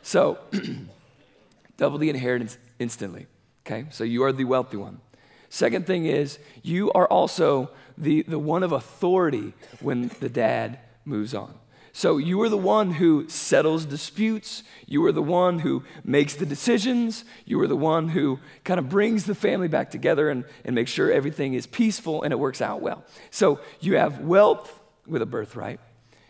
So, 0.00 0.38
double 1.76 1.98
the 1.98 2.08
inheritance 2.08 2.56
instantly, 2.78 3.26
okay? 3.66 3.84
So 3.90 4.02
you 4.02 4.24
are 4.24 4.32
the 4.32 4.44
wealthy 4.44 4.78
one. 4.78 5.02
Second 5.50 5.86
thing 5.86 6.06
is, 6.06 6.38
you 6.62 6.90
are 6.92 7.06
also 7.06 7.68
the, 7.98 8.22
the 8.22 8.38
one 8.38 8.62
of 8.62 8.72
authority 8.72 9.52
when 9.80 10.10
the 10.20 10.30
dad 10.30 10.78
moves 11.04 11.34
on. 11.34 11.52
So 11.92 12.16
you 12.16 12.40
are 12.42 12.48
the 12.48 12.56
one 12.56 12.92
who 12.92 13.28
settles 13.28 13.84
disputes. 13.84 14.62
You 14.86 15.04
are 15.04 15.12
the 15.12 15.22
one 15.22 15.58
who 15.58 15.84
makes 16.04 16.34
the 16.34 16.46
decisions. 16.46 17.24
You 17.44 17.60
are 17.60 17.66
the 17.66 17.76
one 17.76 18.08
who 18.08 18.40
kind 18.64 18.80
of 18.80 18.88
brings 18.88 19.26
the 19.26 19.34
family 19.34 19.68
back 19.68 19.90
together 19.90 20.30
and, 20.30 20.44
and 20.64 20.74
makes 20.74 20.90
sure 20.90 21.12
everything 21.12 21.52
is 21.52 21.66
peaceful 21.66 22.22
and 22.22 22.32
it 22.32 22.38
works 22.38 22.62
out 22.62 22.80
well. 22.80 23.04
So 23.30 23.60
you 23.80 23.96
have 23.96 24.20
wealth 24.20 24.80
with 25.06 25.20
a 25.20 25.26
birthright, 25.26 25.80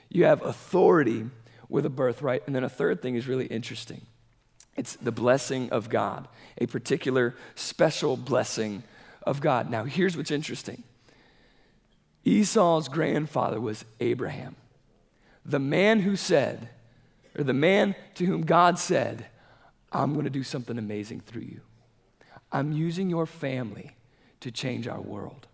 you 0.08 0.24
have 0.24 0.42
authority 0.42 1.26
with 1.68 1.86
a 1.86 1.90
birthright, 1.90 2.42
and 2.46 2.56
then 2.56 2.64
a 2.64 2.68
third 2.68 3.00
thing 3.00 3.14
is 3.14 3.28
really 3.28 3.46
interesting 3.46 4.02
it's 4.76 4.96
the 4.96 5.12
blessing 5.12 5.70
of 5.70 5.88
God, 5.90 6.28
a 6.58 6.66
particular 6.66 7.34
special 7.54 8.16
blessing 8.16 8.82
of 9.22 9.40
God. 9.40 9.70
Now, 9.70 9.84
here's 9.84 10.16
what's 10.16 10.30
interesting 10.30 10.82
Esau's 12.24 12.88
grandfather 12.88 13.60
was 13.60 13.84
Abraham 14.00 14.56
the 15.44 15.58
man 15.58 16.00
who 16.00 16.16
said, 16.16 16.68
or 17.36 17.44
the 17.44 17.52
man 17.52 17.94
to 18.14 18.26
whom 18.26 18.42
God 18.42 18.78
said, 18.78 19.26
I'm 19.90 20.12
going 20.12 20.24
to 20.24 20.30
do 20.30 20.42
something 20.42 20.78
amazing 20.78 21.20
through 21.20 21.42
you. 21.42 21.60
I'm 22.50 22.72
using 22.72 23.08
your 23.08 23.26
family 23.26 23.96
to 24.40 24.50
change 24.50 24.86
our 24.86 25.00
world. 25.00 25.46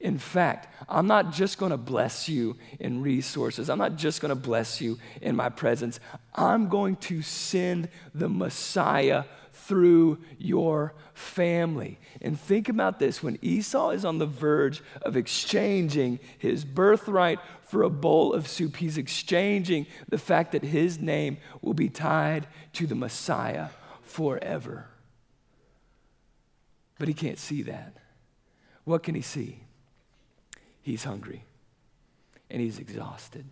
In 0.00 0.16
fact, 0.16 0.68
I'm 0.88 1.06
not 1.06 1.32
just 1.32 1.58
going 1.58 1.72
to 1.72 1.76
bless 1.76 2.28
you 2.28 2.56
in 2.78 3.02
resources. 3.02 3.68
I'm 3.68 3.78
not 3.78 3.96
just 3.96 4.22
going 4.22 4.30
to 4.30 4.34
bless 4.34 4.80
you 4.80 4.98
in 5.20 5.36
my 5.36 5.50
presence. 5.50 6.00
I'm 6.34 6.68
going 6.68 6.96
to 6.96 7.20
send 7.20 7.88
the 8.14 8.28
Messiah 8.28 9.24
through 9.52 10.18
your 10.38 10.94
family. 11.12 11.98
And 12.22 12.40
think 12.40 12.68
about 12.68 12.98
this 12.98 13.22
when 13.22 13.38
Esau 13.42 13.90
is 13.90 14.06
on 14.06 14.18
the 14.18 14.26
verge 14.26 14.82
of 15.02 15.16
exchanging 15.18 16.18
his 16.38 16.64
birthright 16.64 17.38
for 17.70 17.84
a 17.84 17.90
bowl 17.90 18.34
of 18.34 18.48
soup, 18.48 18.76
he's 18.78 18.98
exchanging 18.98 19.86
the 20.08 20.18
fact 20.18 20.50
that 20.52 20.64
his 20.64 20.98
name 20.98 21.38
will 21.62 21.72
be 21.72 21.88
tied 21.88 22.48
to 22.72 22.84
the 22.84 22.96
Messiah 22.96 23.68
forever. 24.02 24.88
But 26.98 27.06
he 27.06 27.14
can't 27.14 27.38
see 27.38 27.62
that. 27.62 27.96
What 28.82 29.04
can 29.04 29.14
he 29.14 29.20
see? 29.20 29.60
He's 30.82 31.04
hungry 31.04 31.44
and 32.50 32.60
he's 32.60 32.80
exhausted. 32.80 33.44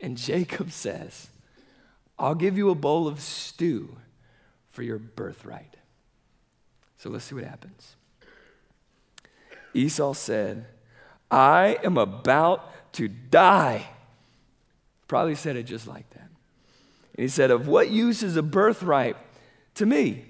And 0.00 0.16
Jacob 0.16 0.70
says, 0.70 1.28
I'll 2.20 2.36
give 2.36 2.56
you 2.56 2.70
a 2.70 2.76
bowl 2.76 3.08
of 3.08 3.20
stew 3.20 3.96
for 4.70 4.84
your 4.84 4.98
birthright. 4.98 5.76
So 6.98 7.10
let's 7.10 7.24
see 7.24 7.34
what 7.34 7.42
happens. 7.42 7.96
Esau 9.74 10.12
said, 10.12 10.66
I 11.30 11.78
am 11.82 11.98
about 11.98 12.70
to 12.98 13.06
die. 13.08 13.86
Probably 15.06 15.36
said 15.36 15.54
it 15.56 15.62
just 15.62 15.86
like 15.86 16.08
that. 16.10 16.28
And 17.14 17.22
he 17.22 17.28
said, 17.28 17.50
Of 17.50 17.68
what 17.68 17.90
use 17.90 18.24
is 18.24 18.36
a 18.36 18.42
birthright 18.42 19.16
to 19.76 19.86
me? 19.86 20.24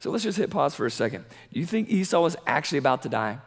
So 0.00 0.10
let's 0.10 0.24
just 0.24 0.38
hit 0.38 0.48
pause 0.48 0.74
for 0.74 0.86
a 0.86 0.90
second. 0.90 1.26
Do 1.52 1.60
you 1.60 1.66
think 1.66 1.90
Esau 1.90 2.20
was 2.22 2.34
actually 2.46 2.78
about 2.78 3.02
to 3.02 3.10
die? 3.10 3.38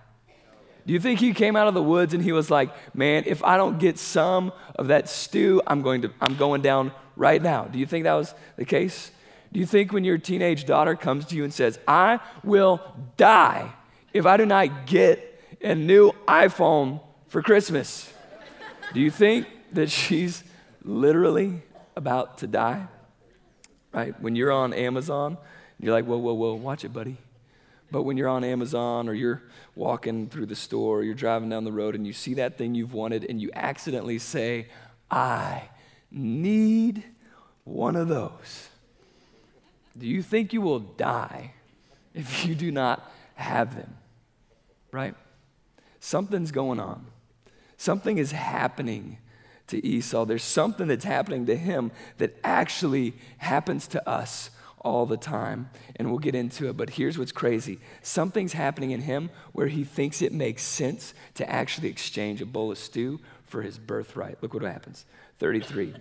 Do 0.85 0.93
you 0.93 0.99
think 0.99 1.19
he 1.19 1.33
came 1.33 1.55
out 1.55 1.67
of 1.67 1.73
the 1.73 1.81
woods 1.81 2.13
and 2.13 2.23
he 2.23 2.31
was 2.31 2.51
like, 2.51 2.69
man, 2.95 3.23
if 3.25 3.43
I 3.43 3.57
don't 3.57 3.79
get 3.79 3.97
some 3.97 4.51
of 4.75 4.87
that 4.87 5.09
stew, 5.09 5.61
I'm 5.65 5.81
going 5.81 6.03
to 6.03 6.11
I'm 6.21 6.35
going 6.35 6.61
down 6.61 6.91
right 7.15 7.41
now. 7.41 7.65
Do 7.65 7.79
you 7.79 7.87
think 7.87 8.03
that 8.03 8.13
was 8.13 8.33
the 8.57 8.65
case? 8.65 9.11
Do 9.51 9.59
you 9.59 9.65
think 9.65 9.91
when 9.91 10.03
your 10.03 10.17
teenage 10.17 10.65
daughter 10.65 10.95
comes 10.95 11.25
to 11.25 11.35
you 11.35 11.43
and 11.43 11.53
says, 11.53 11.79
I 11.87 12.19
will 12.43 12.79
die 13.17 13.73
if 14.13 14.25
I 14.25 14.37
do 14.37 14.45
not 14.45 14.85
get 14.85 15.39
a 15.61 15.73
new 15.73 16.11
iPhone 16.27 17.01
for 17.27 17.41
Christmas? 17.41 18.11
Do 18.93 18.99
you 18.99 19.11
think 19.11 19.47
that 19.73 19.89
she's 19.89 20.43
literally 20.83 21.61
about 21.95 22.39
to 22.39 22.47
die? 22.47 22.87
Right? 23.93 24.19
When 24.21 24.35
you're 24.35 24.51
on 24.51 24.73
Amazon, 24.73 25.37
you're 25.79 25.93
like, 25.93 26.05
whoa, 26.05 26.17
whoa, 26.17 26.33
whoa, 26.33 26.53
watch 26.53 26.85
it, 26.85 26.93
buddy. 26.93 27.17
But 27.89 28.03
when 28.03 28.17
you're 28.17 28.29
on 28.29 28.43
Amazon 28.43 29.09
or 29.09 29.13
you're 29.13 29.41
walking 29.75 30.29
through 30.29 30.45
the 30.45 30.55
store, 30.55 30.99
or 30.99 31.03
you're 31.03 31.13
driving 31.13 31.49
down 31.49 31.65
the 31.65 31.71
road 31.71 31.95
and 31.95 32.07
you 32.07 32.13
see 32.13 32.35
that 32.35 32.57
thing 32.57 32.73
you've 32.73 32.93
wanted 32.93 33.25
and 33.29 33.41
you 33.41 33.49
accidentally 33.53 34.19
say, 34.19 34.67
I 35.09 35.63
need 36.09 37.03
one 37.63 37.95
of 37.95 38.07
those 38.07 38.69
do 39.97 40.07
you 40.07 40.21
think 40.21 40.53
you 40.53 40.61
will 40.61 40.79
die 40.79 41.53
if 42.13 42.45
you 42.45 42.55
do 42.55 42.71
not 42.71 43.11
have 43.35 43.75
them? 43.75 43.95
Right? 44.91 45.15
Something's 45.99 46.51
going 46.51 46.79
on. 46.79 47.05
Something 47.81 48.19
is 48.19 48.31
happening 48.31 49.17
to 49.65 49.83
Esau. 49.83 50.25
There's 50.25 50.43
something 50.43 50.87
that's 50.87 51.03
happening 51.03 51.47
to 51.47 51.55
him 51.55 51.89
that 52.19 52.37
actually 52.43 53.15
happens 53.39 53.87
to 53.87 54.07
us 54.07 54.51
all 54.81 55.07
the 55.07 55.17
time. 55.17 55.67
And 55.95 56.11
we'll 56.11 56.19
get 56.19 56.35
into 56.35 56.69
it. 56.69 56.77
But 56.77 56.91
here's 56.91 57.17
what's 57.17 57.31
crazy 57.31 57.79
something's 58.03 58.53
happening 58.53 58.91
in 58.91 59.01
him 59.01 59.31
where 59.51 59.65
he 59.65 59.83
thinks 59.83 60.21
it 60.21 60.31
makes 60.31 60.61
sense 60.61 61.15
to 61.33 61.49
actually 61.49 61.89
exchange 61.89 62.39
a 62.39 62.45
bowl 62.45 62.71
of 62.71 62.77
stew 62.77 63.19
for 63.45 63.63
his 63.63 63.79
birthright. 63.79 64.37
Look 64.43 64.53
what 64.53 64.61
happens. 64.61 65.05
33. 65.39 65.95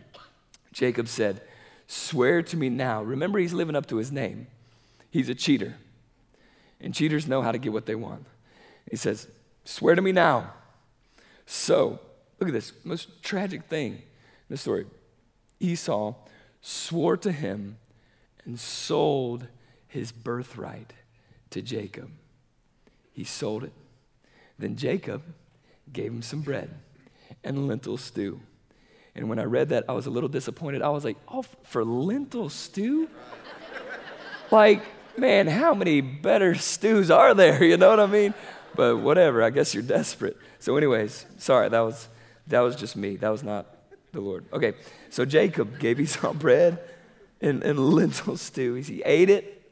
Jacob 0.75 1.09
said, 1.09 1.41
Swear 1.87 2.43
to 2.43 2.59
me 2.59 2.69
now. 2.69 3.03
Remember, 3.03 3.39
he's 3.39 3.55
living 3.55 3.75
up 3.75 3.87
to 3.87 3.97
his 3.97 4.13
name. 4.13 4.49
He's 5.11 5.31
a 5.31 5.35
cheater. 5.35 5.77
And 6.79 6.93
cheaters 6.93 7.27
know 7.27 7.41
how 7.41 7.53
to 7.53 7.59
get 7.59 7.73
what 7.73 7.87
they 7.87 7.95
want. 7.95 8.27
He 8.91 8.99
says, 8.99 9.29
Swear 9.65 9.95
to 9.95 10.03
me 10.03 10.13
now. 10.13 10.53
So, 11.53 11.99
look 12.39 12.49
at 12.49 12.53
this 12.53 12.73
most 12.85 13.25
tragic 13.25 13.65
thing 13.65 13.95
in 13.95 14.03
the 14.49 14.57
story. 14.57 14.87
Esau 15.59 16.15
swore 16.61 17.17
to 17.17 17.33
him 17.33 17.77
and 18.45 18.59
sold 18.59 19.49
his 19.89 20.13
birthright 20.13 20.93
to 21.51 21.61
Jacob. 21.61 22.09
He 23.13 23.25
sold 23.25 23.65
it. 23.65 23.73
Then 24.61 24.77
Jacob 24.77 25.23
gave 25.93 26.13
him 26.13 26.23
some 26.23 26.43
bread 26.43 26.71
and 27.43 27.67
lentil 27.67 27.97
stew. 27.97 28.39
And 29.17 29.29
when 29.29 29.41
I 29.41 29.45
read 29.45 29.71
that, 29.71 29.87
I 29.89 29.93
was 29.93 30.07
a 30.07 30.11
little 30.11 30.29
disappointed. 30.29 30.83
I 30.83 30.91
was 30.91 31.05
like, 31.05 31.17
oh, 31.27 31.43
for 31.65 31.85
lentil 31.85 32.49
stew? 32.49 33.11
like, 34.53 34.83
man, 35.19 35.49
how 35.49 35.75
many 35.75 36.01
better 36.01 36.55
stews 36.55 37.11
are 37.11 37.35
there? 37.35 37.65
You 37.71 37.77
know 37.77 37.91
what 37.91 37.99
I 37.99 38.07
mean? 38.07 38.35
But 38.75 38.99
whatever, 38.99 39.43
I 39.43 39.51
guess 39.51 39.75
you're 39.75 39.83
desperate. 39.83 40.37
So, 40.59 40.77
anyways, 40.77 41.27
sorry, 41.39 41.69
that 41.69 41.81
was 41.81 42.09
that 42.47 42.61
was 42.61 42.77
just 42.77 42.97
me. 42.97 43.17
That 43.17 43.31
was 43.31 43.43
not 43.43 43.67
the 44.13 44.21
Lord. 44.21 44.45
Okay, 44.53 44.75
so 45.09 45.25
Jacob 45.25 45.79
gave 45.79 46.01
Esau 46.01 46.33
bread 46.33 46.79
and, 47.41 47.63
and 47.63 47.79
lentil 47.79 48.37
stew. 48.37 48.75
He 48.75 49.03
ate 49.05 49.31
it 49.31 49.63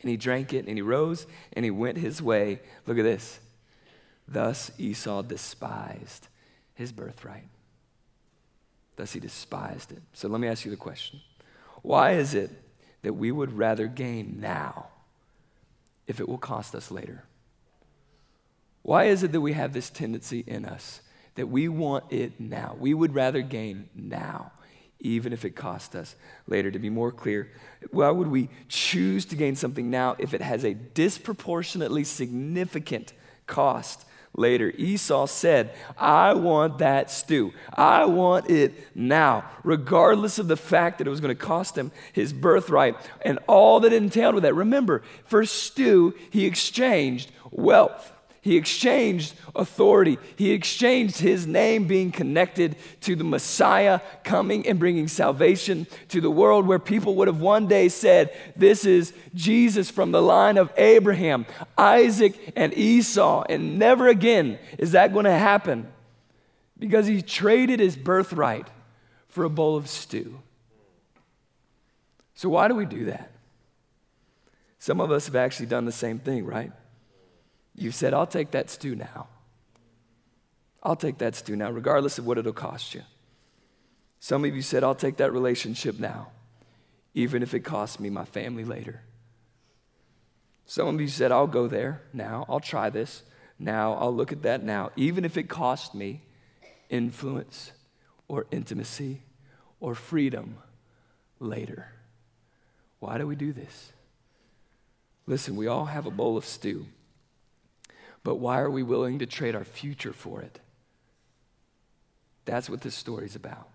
and 0.00 0.10
he 0.10 0.16
drank 0.16 0.52
it 0.52 0.66
and 0.66 0.76
he 0.76 0.82
rose 0.82 1.26
and 1.52 1.64
he 1.64 1.70
went 1.70 1.98
his 1.98 2.20
way. 2.20 2.60
Look 2.86 2.98
at 2.98 3.04
this. 3.04 3.40
Thus 4.28 4.70
Esau 4.78 5.22
despised 5.22 6.28
his 6.74 6.92
birthright. 6.92 7.48
Thus 8.96 9.12
he 9.12 9.20
despised 9.20 9.92
it. 9.92 10.02
So 10.12 10.28
let 10.28 10.40
me 10.40 10.48
ask 10.48 10.64
you 10.64 10.70
the 10.70 10.76
question 10.76 11.20
Why 11.82 12.12
is 12.12 12.34
it 12.34 12.50
that 13.02 13.14
we 13.14 13.30
would 13.30 13.56
rather 13.56 13.86
gain 13.86 14.38
now 14.40 14.88
if 16.06 16.18
it 16.18 16.28
will 16.28 16.38
cost 16.38 16.74
us 16.74 16.90
later? 16.90 17.24
Why 18.86 19.06
is 19.06 19.24
it 19.24 19.32
that 19.32 19.40
we 19.40 19.52
have 19.52 19.72
this 19.72 19.90
tendency 19.90 20.44
in 20.46 20.64
us 20.64 21.00
that 21.34 21.48
we 21.48 21.66
want 21.66 22.04
it 22.12 22.38
now? 22.38 22.76
We 22.78 22.94
would 22.94 23.16
rather 23.16 23.42
gain 23.42 23.88
now, 23.96 24.52
even 25.00 25.32
if 25.32 25.44
it 25.44 25.56
cost 25.56 25.96
us 25.96 26.14
later. 26.46 26.70
To 26.70 26.78
be 26.78 26.88
more 26.88 27.10
clear, 27.10 27.50
why 27.90 28.10
would 28.10 28.28
we 28.28 28.48
choose 28.68 29.24
to 29.26 29.34
gain 29.34 29.56
something 29.56 29.90
now 29.90 30.14
if 30.20 30.34
it 30.34 30.40
has 30.40 30.62
a 30.62 30.72
disproportionately 30.72 32.04
significant 32.04 33.12
cost 33.48 34.04
later. 34.36 34.70
Esau 34.76 35.26
said, 35.26 35.74
I 35.98 36.34
want 36.34 36.78
that 36.78 37.10
stew. 37.10 37.52
I 37.74 38.04
want 38.04 38.48
it 38.50 38.72
now, 38.94 39.50
regardless 39.64 40.38
of 40.38 40.46
the 40.46 40.56
fact 40.56 40.98
that 40.98 41.08
it 41.08 41.10
was 41.10 41.20
going 41.20 41.36
to 41.36 41.44
cost 41.44 41.76
him 41.76 41.90
his 42.12 42.32
birthright 42.32 42.94
and 43.22 43.40
all 43.48 43.80
that 43.80 43.92
entailed 43.92 44.34
with 44.34 44.44
that. 44.44 44.54
Remember, 44.54 45.02
for 45.24 45.44
stew, 45.44 46.14
he 46.30 46.46
exchanged 46.46 47.32
wealth. 47.50 48.12
He 48.46 48.56
exchanged 48.56 49.34
authority. 49.56 50.18
He 50.36 50.52
exchanged 50.52 51.18
his 51.18 51.48
name 51.48 51.88
being 51.88 52.12
connected 52.12 52.76
to 53.00 53.16
the 53.16 53.24
Messiah 53.24 53.98
coming 54.22 54.68
and 54.68 54.78
bringing 54.78 55.08
salvation 55.08 55.88
to 56.10 56.20
the 56.20 56.30
world, 56.30 56.64
where 56.64 56.78
people 56.78 57.16
would 57.16 57.26
have 57.26 57.40
one 57.40 57.66
day 57.66 57.88
said, 57.88 58.32
This 58.54 58.84
is 58.84 59.12
Jesus 59.34 59.90
from 59.90 60.12
the 60.12 60.22
line 60.22 60.58
of 60.58 60.72
Abraham, 60.76 61.44
Isaac, 61.76 62.52
and 62.54 62.72
Esau. 62.78 63.42
And 63.48 63.80
never 63.80 64.06
again 64.06 64.60
is 64.78 64.92
that 64.92 65.12
going 65.12 65.24
to 65.24 65.32
happen 65.32 65.88
because 66.78 67.08
he 67.08 67.22
traded 67.22 67.80
his 67.80 67.96
birthright 67.96 68.68
for 69.26 69.42
a 69.42 69.50
bowl 69.50 69.74
of 69.74 69.88
stew. 69.88 70.38
So, 72.36 72.48
why 72.50 72.68
do 72.68 72.76
we 72.76 72.86
do 72.86 73.06
that? 73.06 73.32
Some 74.78 75.00
of 75.00 75.10
us 75.10 75.26
have 75.26 75.34
actually 75.34 75.66
done 75.66 75.84
the 75.84 75.90
same 75.90 76.20
thing, 76.20 76.46
right? 76.46 76.70
You've 77.76 77.94
said, 77.94 78.14
I'll 78.14 78.26
take 78.26 78.52
that 78.52 78.70
stew 78.70 78.96
now. 78.96 79.28
I'll 80.82 80.96
take 80.96 81.18
that 81.18 81.34
stew 81.34 81.56
now, 81.56 81.70
regardless 81.70 82.18
of 82.18 82.26
what 82.26 82.38
it'll 82.38 82.52
cost 82.52 82.94
you. 82.94 83.02
Some 84.18 84.44
of 84.44 84.56
you 84.56 84.62
said, 84.62 84.82
I'll 84.82 84.94
take 84.94 85.18
that 85.18 85.32
relationship 85.32 85.98
now, 85.98 86.28
even 87.14 87.42
if 87.42 87.54
it 87.54 87.60
costs 87.60 88.00
me 88.00 88.08
my 88.08 88.24
family 88.24 88.64
later. 88.64 89.02
Some 90.64 90.88
of 90.88 91.00
you 91.00 91.08
said, 91.08 91.30
I'll 91.30 91.46
go 91.46 91.68
there 91.68 92.02
now, 92.12 92.46
I'll 92.48 92.60
try 92.60 92.90
this 92.90 93.22
now, 93.58 93.94
I'll 93.94 94.14
look 94.14 94.32
at 94.32 94.42
that 94.42 94.62
now, 94.62 94.90
even 94.96 95.24
if 95.24 95.36
it 95.36 95.48
costs 95.48 95.94
me 95.94 96.22
influence 96.88 97.72
or 98.28 98.46
intimacy 98.50 99.22
or 99.80 99.94
freedom 99.94 100.58
later. 101.38 101.88
Why 103.00 103.18
do 103.18 103.26
we 103.26 103.36
do 103.36 103.52
this? 103.52 103.92
Listen, 105.26 105.56
we 105.56 105.66
all 105.66 105.86
have 105.86 106.06
a 106.06 106.10
bowl 106.10 106.36
of 106.36 106.44
stew, 106.44 106.86
but 108.26 108.40
why 108.40 108.58
are 108.58 108.68
we 108.68 108.82
willing 108.82 109.20
to 109.20 109.26
trade 109.26 109.54
our 109.54 109.62
future 109.62 110.12
for 110.12 110.42
it? 110.42 110.58
That's 112.44 112.68
what 112.68 112.80
this 112.80 112.96
story's 112.96 113.36
about. 113.36 113.68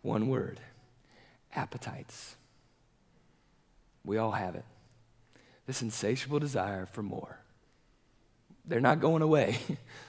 One 0.00 0.28
word 0.28 0.58
appetites. 1.54 2.36
We 4.06 4.16
all 4.16 4.30
have 4.30 4.54
it. 4.54 4.64
This 5.66 5.82
insatiable 5.82 6.38
desire 6.38 6.86
for 6.86 7.02
more. 7.02 7.40
They're 8.64 8.80
not 8.80 9.00
going 9.00 9.20
away. 9.20 9.58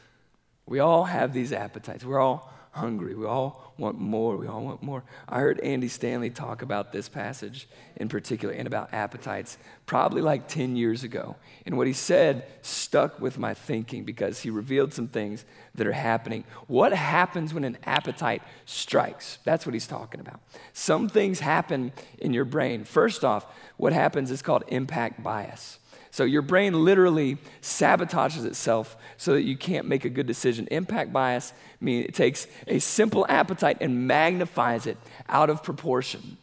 we 0.65 0.79
all 0.79 1.03
have 1.03 1.33
these 1.33 1.51
appetites. 1.51 2.05
We're 2.05 2.21
all 2.21 2.53
hungry. 2.71 3.15
We 3.15 3.25
all 3.25 3.73
want 3.77 3.99
more. 3.99 4.37
We 4.37 4.47
all 4.47 4.63
want 4.63 4.83
more. 4.83 5.03
I 5.27 5.39
heard 5.39 5.59
Andy 5.61 5.87
Stanley 5.87 6.29
talk 6.29 6.61
about 6.61 6.91
this 6.91 7.09
passage 7.09 7.67
in 7.95 8.09
particular 8.09 8.53
and 8.53 8.67
about 8.67 8.93
appetites 8.93 9.57
probably 9.85 10.21
like 10.21 10.47
10 10.47 10.75
years 10.75 11.03
ago. 11.03 11.35
And 11.65 11.77
what 11.77 11.87
he 11.87 11.93
said 11.93 12.45
stuck 12.61 13.19
with 13.19 13.37
my 13.37 13.53
thinking 13.53 14.03
because 14.03 14.41
he 14.41 14.49
revealed 14.49 14.93
some 14.93 15.07
things 15.07 15.45
that 15.75 15.87
are 15.87 15.93
happening. 15.93 16.43
What 16.67 16.93
happens 16.93 17.53
when 17.53 17.63
an 17.63 17.77
appetite 17.85 18.41
strikes? 18.65 19.39
That's 19.45 19.65
what 19.65 19.73
he's 19.73 19.87
talking 19.87 20.19
about. 20.19 20.41
Some 20.73 21.09
things 21.09 21.39
happen 21.39 21.91
in 22.19 22.33
your 22.33 22.45
brain. 22.45 22.83
First 22.83 23.23
off, 23.23 23.45
what 23.77 23.93
happens 23.93 24.29
is 24.29 24.41
called 24.41 24.63
impact 24.67 25.23
bias. 25.23 25.79
So 26.11 26.23
your 26.23 26.41
brain 26.41 26.85
literally 26.85 27.37
sabotages 27.61 28.45
itself 28.45 28.97
so 29.17 29.33
that 29.33 29.43
you 29.43 29.55
can't 29.55 29.87
make 29.87 30.05
a 30.05 30.09
good 30.09 30.27
decision. 30.27 30.67
Impact 30.71 31.13
bias 31.13 31.53
means 31.79 32.05
it 32.07 32.15
takes 32.15 32.47
a 32.67 32.79
simple 32.79 33.25
appetite 33.29 33.77
and 33.81 34.07
magnifies 34.07 34.87
it 34.87 34.97
out 35.27 35.49
of 35.49 35.63
proportion. 35.63 36.37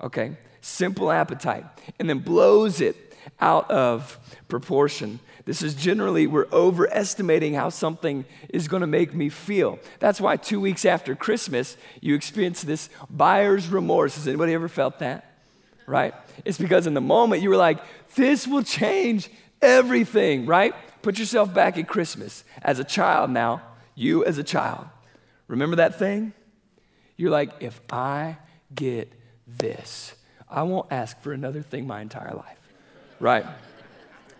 Okay? 0.00 0.36
Simple 0.60 1.10
appetite. 1.10 1.64
And 1.98 2.10
then 2.10 2.18
blows 2.18 2.80
it 2.80 2.96
out 3.40 3.70
of 3.70 4.18
proportion. 4.48 5.20
This 5.44 5.62
is 5.62 5.74
generally, 5.74 6.26
we're 6.26 6.48
overestimating 6.52 7.54
how 7.54 7.68
something 7.68 8.24
is 8.48 8.66
going 8.66 8.80
to 8.80 8.86
make 8.88 9.14
me 9.14 9.28
feel. 9.28 9.78
That's 10.00 10.20
why 10.20 10.36
two 10.36 10.60
weeks 10.60 10.84
after 10.84 11.14
Christmas, 11.14 11.76
you 12.00 12.16
experience 12.16 12.62
this 12.62 12.88
buyer's 13.08 13.68
remorse. 13.68 14.16
Has 14.16 14.26
anybody 14.26 14.54
ever 14.54 14.68
felt 14.68 14.98
that? 14.98 15.35
Right? 15.86 16.14
It's 16.44 16.58
because 16.58 16.86
in 16.86 16.94
the 16.94 17.00
moment 17.00 17.42
you 17.42 17.50
were 17.50 17.56
like, 17.56 17.78
this 18.16 18.46
will 18.46 18.62
change 18.62 19.30
everything, 19.62 20.46
right? 20.46 20.74
Put 21.02 21.18
yourself 21.18 21.54
back 21.54 21.78
at 21.78 21.88
Christmas 21.88 22.44
as 22.62 22.78
a 22.78 22.84
child 22.84 23.30
now, 23.30 23.62
you 23.94 24.24
as 24.24 24.38
a 24.38 24.44
child. 24.44 24.86
Remember 25.48 25.76
that 25.76 25.98
thing? 25.98 26.32
You're 27.16 27.30
like, 27.30 27.50
if 27.60 27.80
I 27.90 28.36
get 28.74 29.12
this, 29.46 30.14
I 30.48 30.62
won't 30.62 30.92
ask 30.92 31.20
for 31.20 31.32
another 31.32 31.62
thing 31.62 31.86
my 31.86 32.00
entire 32.00 32.34
life. 32.34 32.58
Right? 33.20 33.46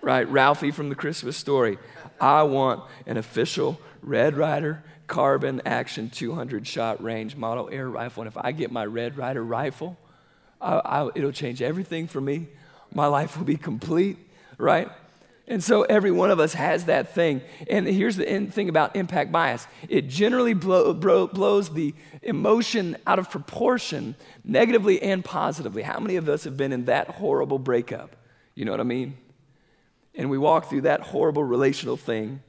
Right? 0.03 0.29
Ralphie 0.29 0.73
from 0.73 0.89
the 0.89 0.95
Christmas 0.95 1.37
story. 1.37 1.79
I 2.21 2.43
want 2.43 2.83
an 3.07 3.17
official 3.17 3.81
Red 4.03 4.37
Ryder 4.37 4.83
carbine 5.07 5.63
action 5.65 6.11
200 6.11 6.67
shot 6.67 7.03
range 7.03 7.37
model 7.37 7.69
air 7.71 7.89
rifle. 7.89 8.23
And 8.23 8.29
if 8.29 8.37
I 8.37 8.53
get 8.53 8.71
my 8.71 8.85
Red 8.85 9.17
Ryder 9.17 9.43
rifle, 9.43 9.97
I, 10.66 11.02
I, 11.02 11.09
it'll 11.14 11.33
change 11.33 11.62
everything 11.62 12.09
for 12.09 12.20
me. 12.20 12.48
My 12.92 13.07
life 13.07 13.37
will 13.37 13.44
be 13.44 13.57
complete, 13.57 14.18
right? 14.59 14.90
And 15.48 15.62
so 15.62 15.83
every 15.83 16.11
one 16.11 16.33
of 16.33 16.40
us 16.40 16.55
has 16.55 16.87
that 16.87 17.14
thing. 17.14 17.40
And 17.70 17.87
here's 17.87 18.16
the 18.16 18.46
thing 18.46 18.68
about 18.68 18.96
impact 18.96 19.31
bias 19.31 19.66
it 19.88 20.09
generally 20.09 20.55
blow, 20.55 20.92
blow, 20.92 21.29
blows 21.29 21.70
the 21.70 21.94
emotion 22.22 22.96
out 23.07 23.20
of 23.20 23.31
proportion, 23.31 24.16
negatively 24.44 25.00
and 25.00 25.24
positively. 25.24 25.83
How 25.83 26.00
many 26.00 26.16
of 26.16 26.29
us 26.29 26.44
have 26.44 26.57
been 26.57 26.72
in 26.72 26.87
that 26.87 27.09
horrible 27.09 27.61
breakup? 27.61 28.16
You 28.57 28.64
know 28.64 28.72
what 28.72 28.81
I 28.81 28.85
mean? 28.85 29.16
And 30.16 30.31
we 30.31 30.38
walk 30.38 30.68
through 30.68 30.81
that 30.83 31.00
horrible 31.00 31.44
relational 31.44 31.96
thing. 31.96 32.40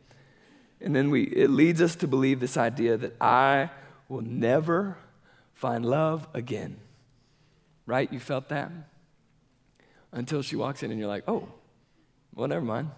And 0.82 0.96
then 0.96 1.12
we, 1.12 1.24
it 1.24 1.50
leads 1.50 1.82
us 1.82 1.96
to 1.98 2.08
believe 2.08 2.40
this 2.40 2.58
idea 2.58 2.98
that 2.98 3.16
I 3.22 3.70
will 4.10 4.22
never 4.22 4.98
find 5.54 5.86
love 5.86 6.28
again. 6.34 6.78
Right? 7.88 8.12
You 8.14 8.20
felt 8.20 8.50
that? 8.50 8.72
Until 10.12 10.44
she 10.44 10.56
walks 10.56 10.84
in 10.84 10.92
and 10.92 11.00
you're 11.00 11.10
like, 11.10 11.24
oh, 11.28 11.48
well, 12.36 12.48
never 12.48 12.64
mind. 12.64 12.92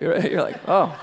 You're, 0.00 0.18
you're 0.26 0.42
like, 0.42 0.60
oh, 0.66 0.98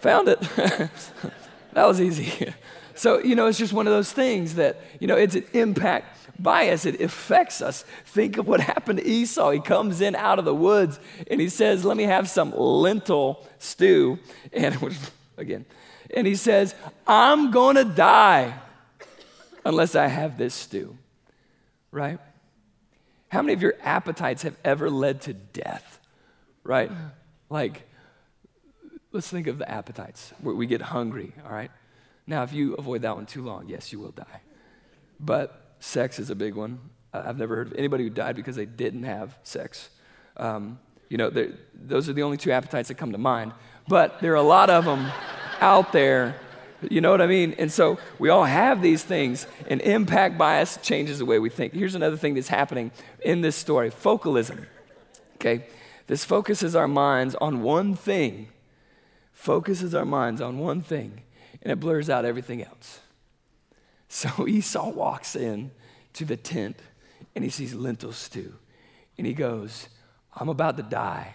found 0.00 0.28
it. 0.28 0.40
that 1.72 1.86
was 1.86 2.00
easy. 2.00 2.52
so, 2.94 3.18
you 3.20 3.34
know, 3.34 3.46
it's 3.46 3.58
just 3.58 3.72
one 3.72 3.86
of 3.86 3.92
those 3.92 4.12
things 4.12 4.56
that, 4.56 4.80
you 5.00 5.06
know, 5.06 5.16
it's 5.16 5.36
an 5.36 5.44
impact 5.54 6.18
bias. 6.38 6.84
It 6.84 7.00
affects 7.00 7.62
us. 7.62 7.84
Think 8.04 8.36
of 8.36 8.46
what 8.46 8.60
happened 8.60 8.98
to 8.98 9.06
Esau. 9.06 9.50
He 9.52 9.60
comes 9.60 10.00
in 10.00 10.14
out 10.14 10.38
of 10.38 10.44
the 10.44 10.54
woods 10.54 11.00
and 11.30 11.40
he 11.40 11.48
says, 11.48 11.84
let 11.84 11.96
me 11.96 12.04
have 12.04 12.28
some 12.28 12.52
lentil 12.56 13.46
stew. 13.58 14.18
And 14.52 14.76
again, 15.36 15.64
and 16.14 16.26
he 16.26 16.34
says, 16.34 16.74
I'm 17.06 17.50
going 17.50 17.76
to 17.76 17.84
die 17.84 18.54
unless 19.64 19.94
I 19.94 20.06
have 20.06 20.38
this 20.38 20.54
stew. 20.54 20.96
Right? 21.90 22.18
How 23.28 23.42
many 23.42 23.52
of 23.52 23.62
your 23.62 23.74
appetites 23.82 24.42
have 24.42 24.56
ever 24.64 24.90
led 24.90 25.22
to 25.22 25.32
death? 25.32 26.00
Right? 26.64 26.90
Like, 27.50 27.88
let's 29.12 29.28
think 29.28 29.46
of 29.46 29.58
the 29.58 29.70
appetites 29.70 30.32
where 30.40 30.54
we 30.54 30.66
get 30.66 30.82
hungry, 30.82 31.32
all 31.44 31.52
right? 31.52 31.70
Now, 32.26 32.42
if 32.42 32.52
you 32.52 32.74
avoid 32.74 33.02
that 33.02 33.16
one 33.16 33.26
too 33.26 33.42
long, 33.42 33.68
yes, 33.68 33.92
you 33.92 33.98
will 33.98 34.10
die. 34.10 34.42
But 35.18 35.74
sex 35.80 36.18
is 36.18 36.30
a 36.30 36.34
big 36.34 36.54
one. 36.54 36.78
I've 37.12 37.38
never 37.38 37.56
heard 37.56 37.68
of 37.68 37.74
anybody 37.74 38.04
who 38.04 38.10
died 38.10 38.36
because 38.36 38.56
they 38.56 38.66
didn't 38.66 39.04
have 39.04 39.36
sex. 39.42 39.88
Um, 40.36 40.78
you 41.08 41.16
know, 41.16 41.30
those 41.74 42.08
are 42.08 42.12
the 42.12 42.22
only 42.22 42.36
two 42.36 42.52
appetites 42.52 42.88
that 42.88 42.96
come 42.96 43.12
to 43.12 43.18
mind. 43.18 43.52
But 43.88 44.20
there 44.20 44.32
are 44.32 44.36
a 44.36 44.42
lot 44.42 44.68
of 44.68 44.84
them 44.84 45.10
out 45.60 45.92
there 45.92 46.38
you 46.82 47.00
know 47.00 47.10
what 47.10 47.20
I 47.20 47.26
mean? 47.26 47.54
And 47.58 47.72
so 47.72 47.98
we 48.18 48.28
all 48.28 48.44
have 48.44 48.82
these 48.82 49.02
things, 49.02 49.46
and 49.68 49.80
impact 49.80 50.38
bias 50.38 50.78
changes 50.82 51.18
the 51.18 51.24
way 51.24 51.38
we 51.38 51.50
think. 51.50 51.72
Here's 51.72 51.94
another 51.94 52.16
thing 52.16 52.34
that's 52.34 52.48
happening 52.48 52.90
in 53.22 53.40
this 53.40 53.56
story 53.56 53.90
focalism. 53.90 54.66
Okay? 55.36 55.66
This 56.06 56.24
focuses 56.24 56.74
our 56.74 56.88
minds 56.88 57.34
on 57.36 57.62
one 57.62 57.94
thing, 57.94 58.48
focuses 59.32 59.94
our 59.94 60.06
minds 60.06 60.40
on 60.40 60.58
one 60.58 60.80
thing, 60.80 61.22
and 61.62 61.70
it 61.72 61.80
blurs 61.80 62.08
out 62.08 62.24
everything 62.24 62.62
else. 62.62 63.00
So 64.08 64.46
Esau 64.48 64.90
walks 64.90 65.36
in 65.36 65.70
to 66.14 66.24
the 66.24 66.36
tent 66.36 66.78
and 67.34 67.44
he 67.44 67.50
sees 67.50 67.74
lentil 67.74 68.12
stew. 68.12 68.54
And 69.16 69.26
he 69.26 69.34
goes, 69.34 69.88
I'm 70.34 70.48
about 70.48 70.76
to 70.76 70.82
die, 70.82 71.34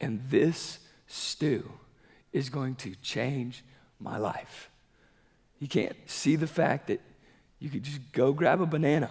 and 0.00 0.20
this 0.28 0.78
stew 1.06 1.72
is 2.32 2.50
going 2.50 2.74
to 2.76 2.94
change 2.96 3.64
my 3.98 4.18
life. 4.18 4.70
You 5.62 5.68
can't 5.68 5.94
see 6.06 6.34
the 6.34 6.48
fact 6.48 6.88
that 6.88 7.00
you 7.60 7.70
could 7.70 7.84
just 7.84 8.00
go 8.10 8.32
grab 8.32 8.60
a 8.60 8.66
banana. 8.66 9.08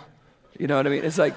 You 0.60 0.68
know 0.68 0.76
what 0.76 0.86
I 0.86 0.90
mean? 0.90 1.06
It's 1.06 1.18
like 1.18 1.34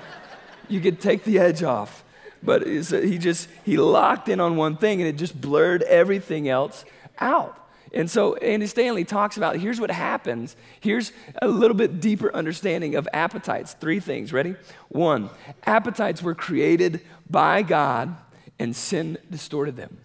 you 0.69 0.81
could 0.81 1.01
take 1.01 1.23
the 1.23 1.39
edge 1.39 1.63
off. 1.63 2.03
But 2.43 2.67
he 2.67 3.17
just, 3.19 3.49
he 3.65 3.77
locked 3.77 4.29
in 4.29 4.41
on 4.41 4.57
one 4.57 4.77
thing 4.77 5.01
and 5.01 5.09
it 5.09 5.15
just 5.15 5.41
blurred 5.41 5.83
everything 5.83 6.49
else 6.49 6.85
out. 7.21 7.57
And 7.93 8.11
so 8.11 8.35
Andy 8.35 8.67
Stanley 8.67 9.05
talks 9.05 9.37
about 9.37 9.55
here's 9.55 9.81
what 9.81 9.93
happens. 9.93 10.57
Here's 10.81 11.13
a 11.41 11.47
little 11.47 11.77
bit 11.77 12.01
deeper 12.01 12.35
understanding 12.35 12.97
of 12.97 13.07
appetites. 13.13 13.75
Three 13.75 14.01
things. 14.01 14.33
Ready? 14.33 14.57
One, 14.89 15.31
appetites 15.63 16.25
were 16.25 16.35
created 16.35 17.03
by 17.31 17.63
God 17.63 18.17
and 18.59 18.75
sin 18.75 19.17
distorted 19.31 19.77
them. 19.77 19.99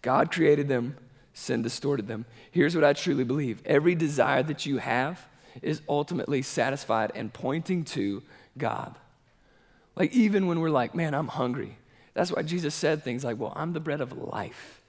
God 0.00 0.32
created 0.32 0.68
them, 0.68 0.96
sin 1.34 1.62
distorted 1.62 2.08
them. 2.08 2.24
Here's 2.50 2.74
what 2.74 2.84
I 2.84 2.92
truly 2.92 3.24
believe 3.24 3.62
every 3.64 3.94
desire 3.94 4.42
that 4.42 4.66
you 4.66 4.78
have 4.78 5.26
is 5.60 5.82
ultimately 5.88 6.42
satisfied 6.42 7.12
and 7.14 7.32
pointing 7.32 7.84
to 7.84 8.22
God. 8.56 8.94
Like, 9.94 10.12
even 10.12 10.46
when 10.46 10.60
we're 10.60 10.70
like, 10.70 10.94
man, 10.94 11.14
I'm 11.14 11.28
hungry. 11.28 11.76
That's 12.14 12.32
why 12.32 12.42
Jesus 12.42 12.74
said 12.74 13.02
things 13.02 13.24
like, 13.24 13.38
well, 13.38 13.52
I'm 13.54 13.72
the 13.72 13.80
bread 13.80 14.00
of 14.00 14.16
life. 14.16 14.80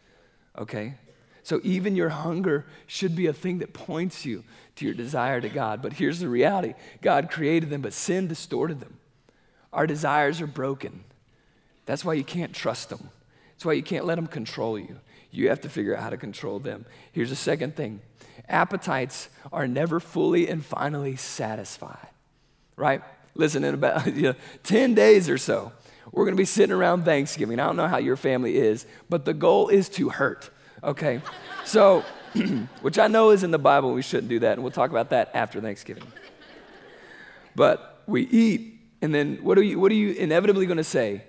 Okay? 0.58 0.96
So, 1.44 1.60
even 1.64 1.96
your 1.96 2.10
hunger 2.10 2.66
should 2.88 3.16
be 3.16 3.28
a 3.28 3.34
thing 3.34 3.60
that 3.60 3.74
points 3.74 4.26
you 4.26 4.46
to 4.78 4.86
your 4.86 4.94
desire 4.94 5.42
to 5.42 5.50
God. 5.50 5.82
But 5.82 5.94
here's 5.94 6.20
the 6.20 6.30
reality 6.30 6.74
God 7.02 7.30
created 7.30 7.70
them, 7.70 7.82
but 7.82 7.94
sin 7.94 8.28
distorted 8.28 8.80
them. 8.80 8.98
Our 9.74 9.88
desires 9.88 10.40
are 10.40 10.48
broken. 10.48 11.04
That's 11.86 12.06
why 12.06 12.14
you 12.14 12.24
can't 12.24 12.54
trust 12.54 12.90
them. 12.90 13.10
That's 13.52 13.66
why 13.66 13.74
you 13.74 13.84
can't 13.84 14.06
let 14.06 14.16
them 14.16 14.28
control 14.28 14.80
you. 14.80 15.00
You 15.34 15.50
have 15.50 15.62
to 15.62 15.70
figure 15.70 15.96
out 15.98 16.04
how 16.04 16.10
to 16.12 16.18
control 16.18 16.60
them. 16.60 16.86
Here's 17.12 17.32
the 17.32 17.36
second 17.36 17.76
thing 17.76 18.02
appetites 18.48 19.30
are 19.52 19.68
never 19.68 20.00
fully 20.00 20.48
and 20.48 20.64
finally 20.64 21.16
satisfied, 21.16 22.10
right? 22.76 23.02
Listen, 23.36 23.64
in 23.64 23.74
about 23.74 24.06
you 24.16 24.22
know, 24.22 24.36
10 24.64 24.94
days 24.94 25.30
or 25.30 25.38
so, 25.38 25.72
we're 26.12 26.26
going 26.26 26.36
to 26.36 26.42
be 26.42 26.46
sitting 26.46 26.74
around 26.74 27.04
Thanksgiving. 27.04 27.60
I 27.60 27.66
don't 27.66 27.78
know 27.78 27.88
how 27.88 27.98
your 27.98 28.16
family 28.16 28.58
is, 28.58 28.86
but 29.10 29.26
the 29.26 29.34
goal 29.34 29.70
is 29.70 29.90
to 29.90 30.10
hurt, 30.10 30.50
okay? 30.84 31.22
So, 31.66 32.04
which 32.82 33.00
I 33.00 33.08
know 33.08 33.32
is 33.32 33.44
in 33.44 33.52
the 33.52 33.60
Bible, 33.60 33.94
we 33.94 34.02
shouldn't 34.04 34.30
do 34.30 34.40
that, 34.40 34.54
and 34.54 34.62
we'll 34.62 34.72
talk 34.72 34.92
about 34.92 35.10
that 35.10 35.32
after 35.34 35.62
Thanksgiving. 35.62 36.06
But 37.56 38.04
we 38.06 38.24
eat, 38.24 38.80
and 39.02 39.14
then 39.16 39.38
what 39.38 39.58
are 39.58 39.64
you, 39.64 39.80
what 39.80 39.92
are 39.92 39.96
you 39.96 40.12
inevitably 40.12 40.68
going 40.68 40.78
to 40.78 40.84
say? 40.84 41.24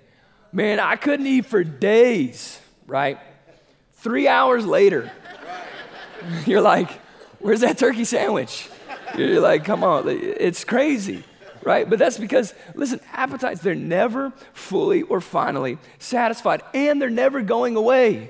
Man, 0.51 0.79
I 0.79 0.95
couldn't 0.95 1.25
eat 1.25 1.45
for 1.45 1.63
days, 1.63 2.59
right? 2.85 3.17
Three 4.05 4.27
hours 4.27 4.67
later, 4.67 5.11
you're 6.45 6.61
like, 6.61 6.91
where's 7.39 7.61
that 7.61 7.79
turkey 7.79 8.05
sandwich? 8.05 8.69
You're 9.17 9.41
like, 9.41 9.65
come 9.65 9.83
on, 9.83 10.07
it's 10.07 10.63
crazy, 10.63 11.23
right? 11.63 11.89
But 11.89 11.97
that's 11.97 12.19
because, 12.19 12.53
listen, 12.75 12.99
appetites, 13.13 13.61
they're 13.61 13.73
never 13.73 14.31
fully 14.53 15.01
or 15.01 15.21
finally 15.21 15.79
satisfied, 15.97 16.61
and 16.75 17.01
they're 17.01 17.09
never 17.09 17.41
going 17.41 17.75
away. 17.75 18.29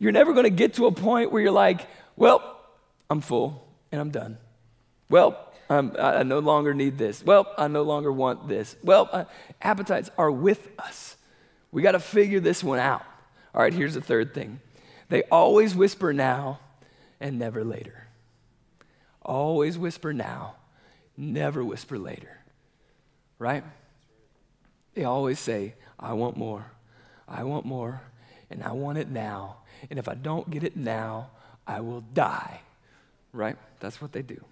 You're 0.00 0.10
never 0.10 0.32
going 0.32 0.46
to 0.46 0.50
get 0.50 0.74
to 0.74 0.86
a 0.86 0.92
point 0.92 1.30
where 1.30 1.42
you're 1.42 1.52
like, 1.52 1.86
well, 2.16 2.60
I'm 3.08 3.20
full 3.20 3.68
and 3.92 4.00
I'm 4.00 4.10
done. 4.10 4.36
Well, 5.08 5.38
I'm, 5.70 5.94
i 5.96 6.24
no 6.24 6.40
longer 6.40 6.74
need 6.74 6.98
this. 6.98 7.22
Well, 7.22 7.46
I 7.56 7.68
no 7.68 7.82
longer 7.82 8.10
want 8.10 8.48
this. 8.48 8.74
Well, 8.82 9.08
uh, 9.12 9.26
appetites 9.62 10.10
are 10.18 10.32
with 10.32 10.68
us. 10.76 11.16
We 11.70 11.82
got 11.82 11.92
to 11.92 12.00
figure 12.00 12.40
this 12.40 12.64
one 12.64 12.80
out. 12.80 13.04
All 13.54 13.62
right, 13.62 13.72
here's 13.72 13.94
the 13.94 14.00
third 14.00 14.34
thing 14.34 14.58
they 15.08 15.22
always 15.24 15.74
whisper 15.74 16.12
now 16.12 16.60
and 17.20 17.38
never 17.38 17.64
later. 17.64 18.06
Always 19.22 19.78
whisper 19.78 20.12
now, 20.12 20.54
never 21.16 21.64
whisper 21.64 21.98
later. 21.98 22.38
Right? 23.38 23.64
They 24.94 25.04
always 25.04 25.38
say, 25.38 25.74
I 25.98 26.12
want 26.12 26.36
more, 26.36 26.72
I 27.28 27.44
want 27.44 27.64
more, 27.66 28.00
and 28.50 28.62
I 28.62 28.72
want 28.72 28.98
it 28.98 29.08
now. 29.08 29.58
And 29.90 29.98
if 29.98 30.08
I 30.08 30.14
don't 30.14 30.50
get 30.50 30.64
it 30.64 30.76
now, 30.76 31.30
I 31.66 31.80
will 31.80 32.00
die. 32.00 32.60
Right? 33.32 33.56
That's 33.80 34.00
what 34.00 34.12
they 34.12 34.22
do. 34.22 34.42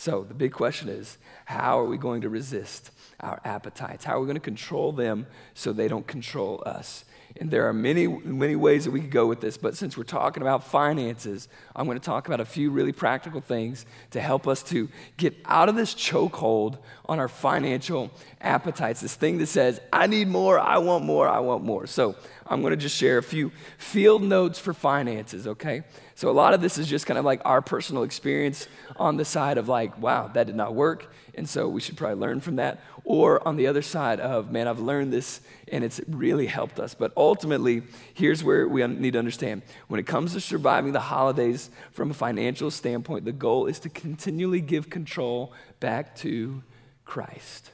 So 0.00 0.24
the 0.24 0.32
big 0.32 0.52
question 0.52 0.88
is 0.88 1.18
how 1.44 1.78
are 1.78 1.84
we 1.84 1.98
going 1.98 2.22
to 2.22 2.30
resist 2.30 2.90
our 3.20 3.38
appetites? 3.44 4.02
How 4.02 4.16
are 4.16 4.20
we 4.20 4.24
going 4.24 4.36
to 4.36 4.40
control 4.40 4.92
them 4.92 5.26
so 5.52 5.74
they 5.74 5.88
don't 5.88 6.06
control 6.06 6.62
us? 6.64 7.04
And 7.38 7.50
there 7.50 7.68
are 7.68 7.74
many, 7.74 8.06
many 8.06 8.56
ways 8.56 8.86
that 8.86 8.92
we 8.92 9.02
could 9.02 9.10
go 9.10 9.26
with 9.26 9.42
this, 9.42 9.58
but 9.58 9.76
since 9.76 9.98
we're 9.98 10.04
talking 10.04 10.42
about 10.42 10.64
finances, 10.64 11.48
I'm 11.76 11.84
going 11.84 11.98
to 11.98 12.04
talk 12.04 12.26
about 12.26 12.40
a 12.40 12.46
few 12.46 12.70
really 12.70 12.92
practical 12.92 13.42
things 13.42 13.84
to 14.12 14.22
help 14.22 14.48
us 14.48 14.62
to 14.64 14.88
get 15.18 15.36
out 15.44 15.68
of 15.68 15.76
this 15.76 15.94
chokehold 15.94 16.78
on 17.04 17.18
our 17.18 17.28
financial 17.28 18.10
appetites. 18.40 19.02
This 19.02 19.14
thing 19.14 19.36
that 19.38 19.48
says, 19.48 19.82
I 19.92 20.06
need 20.06 20.28
more, 20.28 20.58
I 20.58 20.78
want 20.78 21.04
more, 21.04 21.28
I 21.28 21.40
want 21.40 21.62
more. 21.62 21.86
So 21.86 22.16
I'm 22.46 22.62
going 22.62 22.72
to 22.72 22.76
just 22.76 22.96
share 22.96 23.18
a 23.18 23.22
few 23.22 23.52
field 23.76 24.22
notes 24.22 24.58
for 24.58 24.72
finances, 24.72 25.46
okay? 25.46 25.82
So 26.20 26.28
a 26.28 26.32
lot 26.32 26.52
of 26.52 26.60
this 26.60 26.76
is 26.76 26.86
just 26.86 27.06
kind 27.06 27.16
of 27.16 27.24
like 27.24 27.40
our 27.46 27.62
personal 27.62 28.02
experience 28.02 28.68
on 28.96 29.16
the 29.16 29.24
side 29.24 29.56
of 29.56 29.68
like, 29.68 29.96
wow, 29.98 30.28
that 30.34 30.48
did 30.48 30.54
not 30.54 30.74
work. 30.74 31.10
And 31.34 31.48
so 31.48 31.66
we 31.66 31.80
should 31.80 31.96
probably 31.96 32.18
learn 32.18 32.40
from 32.40 32.56
that. 32.56 32.78
Or 33.04 33.48
on 33.48 33.56
the 33.56 33.66
other 33.66 33.80
side 33.80 34.20
of, 34.20 34.52
man, 34.52 34.68
I've 34.68 34.80
learned 34.80 35.14
this 35.14 35.40
and 35.72 35.82
it's 35.82 35.98
really 36.06 36.44
helped 36.44 36.78
us. 36.78 36.92
But 36.92 37.14
ultimately, 37.16 37.84
here's 38.12 38.44
where 38.44 38.68
we 38.68 38.86
need 38.86 39.14
to 39.14 39.18
understand 39.18 39.62
when 39.88 39.98
it 39.98 40.06
comes 40.06 40.34
to 40.34 40.42
surviving 40.42 40.92
the 40.92 41.00
holidays 41.00 41.70
from 41.92 42.10
a 42.10 42.14
financial 42.14 42.70
standpoint, 42.70 43.24
the 43.24 43.32
goal 43.32 43.64
is 43.64 43.78
to 43.78 43.88
continually 43.88 44.60
give 44.60 44.90
control 44.90 45.54
back 45.80 46.14
to 46.16 46.62
Christ. 47.06 47.70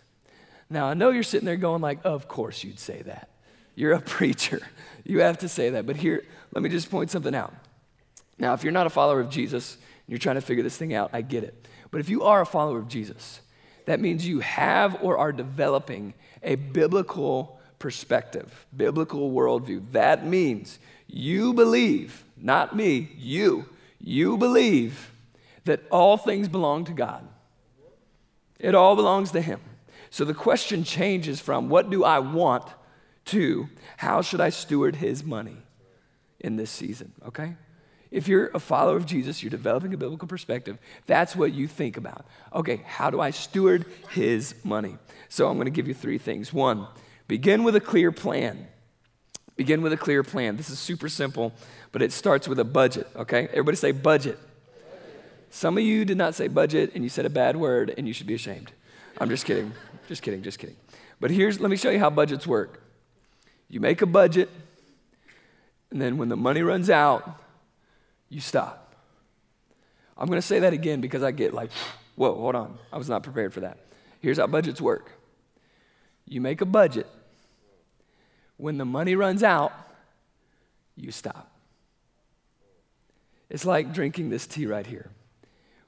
Now, 0.71 0.87
I 0.87 0.95
know 0.95 1.11
you're 1.11 1.25
sitting 1.25 1.47
there 1.47 1.57
going, 1.57 1.83
like, 1.83 1.99
of 2.05 2.29
course 2.29 2.63
you'd 2.63 2.79
say 2.79 3.03
that. 3.03 3.29
You're 3.75 3.95
a 3.95 4.01
preacher. 4.17 4.61
You 5.03 5.23
have 5.23 5.39
to 5.39 5.49
say 5.49 5.71
that. 5.71 5.85
But 5.85 5.97
here, 5.97 6.23
let 6.55 6.63
me 6.63 6.69
just 6.69 6.93
point 6.93 7.11
something 7.11 7.35
out. 7.35 7.53
Now, 8.39 8.55
if 8.55 8.63
you're 8.63 8.73
not 8.73 8.87
a 8.87 8.91
follower 8.91 9.21
of 9.21 9.31
Jesus 9.31 9.75
and 9.75 9.83
you're 10.09 10.19
trying 10.19 10.37
to 10.37 10.41
figure 10.41 10.63
this 10.63 10.77
thing 10.77 10.95
out, 10.95 11.11
I 11.13 11.23
get 11.23 11.45
it. 11.45 11.67
But 11.91 12.01
if 12.01 12.09
you 12.09 12.25
are 12.25 12.41
a 12.41 12.47
follower 12.47 12.79
of 12.79 12.89
Jesus, 12.89 13.41
that 13.87 14.01
means 14.01 14.27
you 14.27 14.41
have 14.41 15.03
or 15.03 15.17
are 15.19 15.33
developing 15.33 16.15
a 16.43 16.57
biblical 16.57 17.61
perspective, 17.79 18.67
biblical 18.77 19.31
worldview. 19.31 19.93
That 19.93 20.27
means 20.27 20.79
you 21.07 21.55
believe, 21.55 22.25
not 22.37 22.75
me, 22.77 23.11
you, 23.17 23.67
you 24.01 24.37
believe 24.37 25.11
that 25.65 25.81
all 25.91 26.17
things 26.17 26.49
belong 26.49 26.85
to 26.87 26.93
God. 26.93 27.27
It 28.59 28.75
all 28.75 28.97
belongs 28.97 29.33
to 29.33 29.41
Him. 29.41 29.61
So 30.11 30.25
the 30.25 30.35
question 30.35 30.85
changes 30.85 31.41
from 31.41 31.69
what 31.69 31.91
do 31.91 32.05
I 32.05 32.21
want 32.21 32.65
to 33.27 33.69
how 33.97 34.23
should 34.23 34.41
I 34.41 34.51
steward 34.51 34.97
His 34.97 35.25
money 35.25 35.57
in 36.41 36.57
this 36.57 36.71
season, 36.71 37.13
okay? 37.27 37.57
If 38.17 38.29
you're 38.29 38.51
a 38.55 38.59
follower 38.59 38.97
of 38.97 39.05
Jesus, 39.05 39.43
you're 39.43 39.51
developing 39.51 39.93
a 39.93 39.99
biblical 39.99 40.27
perspective, 40.27 40.79
that's 41.05 41.37
what 41.37 41.53
you 41.53 41.69
think 41.69 41.99
about. 41.99 42.25
Okay, 42.51 42.81
how 42.87 43.11
do 43.11 43.21
I 43.21 43.29
steward 43.29 43.85
his 44.09 44.55
money? 44.65 44.97
So 45.29 45.49
I'm 45.49 45.57
going 45.57 45.67
to 45.67 45.71
give 45.71 45.87
you 45.87 45.93
three 45.93 46.17
things. 46.17 46.51
One, 46.51 46.87
begin 47.29 47.63
with 47.63 47.77
a 47.77 47.81
clear 47.81 48.11
plan. 48.11 48.69
Begin 49.55 49.83
with 49.83 49.93
a 49.93 49.99
clear 49.99 50.23
plan. 50.23 50.57
This 50.57 50.71
is 50.71 50.79
super 50.79 51.11
simple, 51.11 51.53
but 51.93 52.01
it 52.01 52.11
starts 52.11 52.49
with 52.49 52.59
a 52.59 52.65
budget, 52.65 53.07
okay? 53.17 53.49
Everybody 53.49 53.77
say 53.77 53.93
budget. 53.93 54.39
Some 55.51 55.77
of 55.77 55.85
you 55.85 56.07
did 56.07 56.17
not 56.17 56.35
say 56.35 56.49
budget 56.49 56.93
and 56.95 57.05
you 57.05 57.11
said 57.11 57.27
a 57.27 57.31
bad 57.31 57.55
word 57.55 57.93
and 57.99 58.09
you 58.09 58.15
should 58.15 58.27
be 58.27 58.35
ashamed. 58.35 58.73
I'm 59.19 59.29
just 59.29 59.45
kidding. 59.45 59.75
Just 60.09 60.23
kidding, 60.23 60.41
just 60.41 60.59
kidding. 60.59 60.77
But 61.21 61.31
here's 61.31 61.61
let 61.61 61.69
me 61.69 61.77
show 61.77 61.91
you 61.91 61.99
how 61.99 62.09
budgets 62.09 62.47
work. 62.47 62.83
You 63.69 63.81
make 63.81 64.01
a 64.01 64.07
budget, 64.07 64.49
and 65.91 66.01
then 66.01 66.17
when 66.17 66.31
the 66.31 66.37
money 66.37 66.63
runs 66.63 66.89
out, 66.89 67.43
you 68.29 68.41
stop. 68.41 68.95
I'm 70.17 70.29
going 70.29 70.41
to 70.41 70.47
say 70.47 70.61
that 70.61 70.73
again 70.73 71.01
because 71.01 71.23
I 71.23 71.31
get 71.31 71.53
like, 71.53 71.71
whoa, 72.15 72.35
hold 72.35 72.55
on. 72.55 72.79
I 72.93 72.99
was 72.99 73.09
not 73.09 73.23
prepared 73.23 73.53
for 73.53 73.61
that. 73.61 73.79
Here's 74.21 74.39
how 74.39 74.47
budgets 74.47 74.81
work 74.81 75.13
you 76.29 76.41
make 76.41 76.61
a 76.61 76.67
budget. 76.67 77.07
When 78.57 78.79
the 78.79 78.85
money 78.85 79.15
runs 79.15 79.43
out, 79.43 79.73
you 80.97 81.13
stop. 81.13 81.53
It's 83.49 83.65
like 83.65 83.93
drinking 83.93 84.31
this 84.31 84.47
tea 84.47 84.67
right 84.67 84.87
here. 84.87 85.11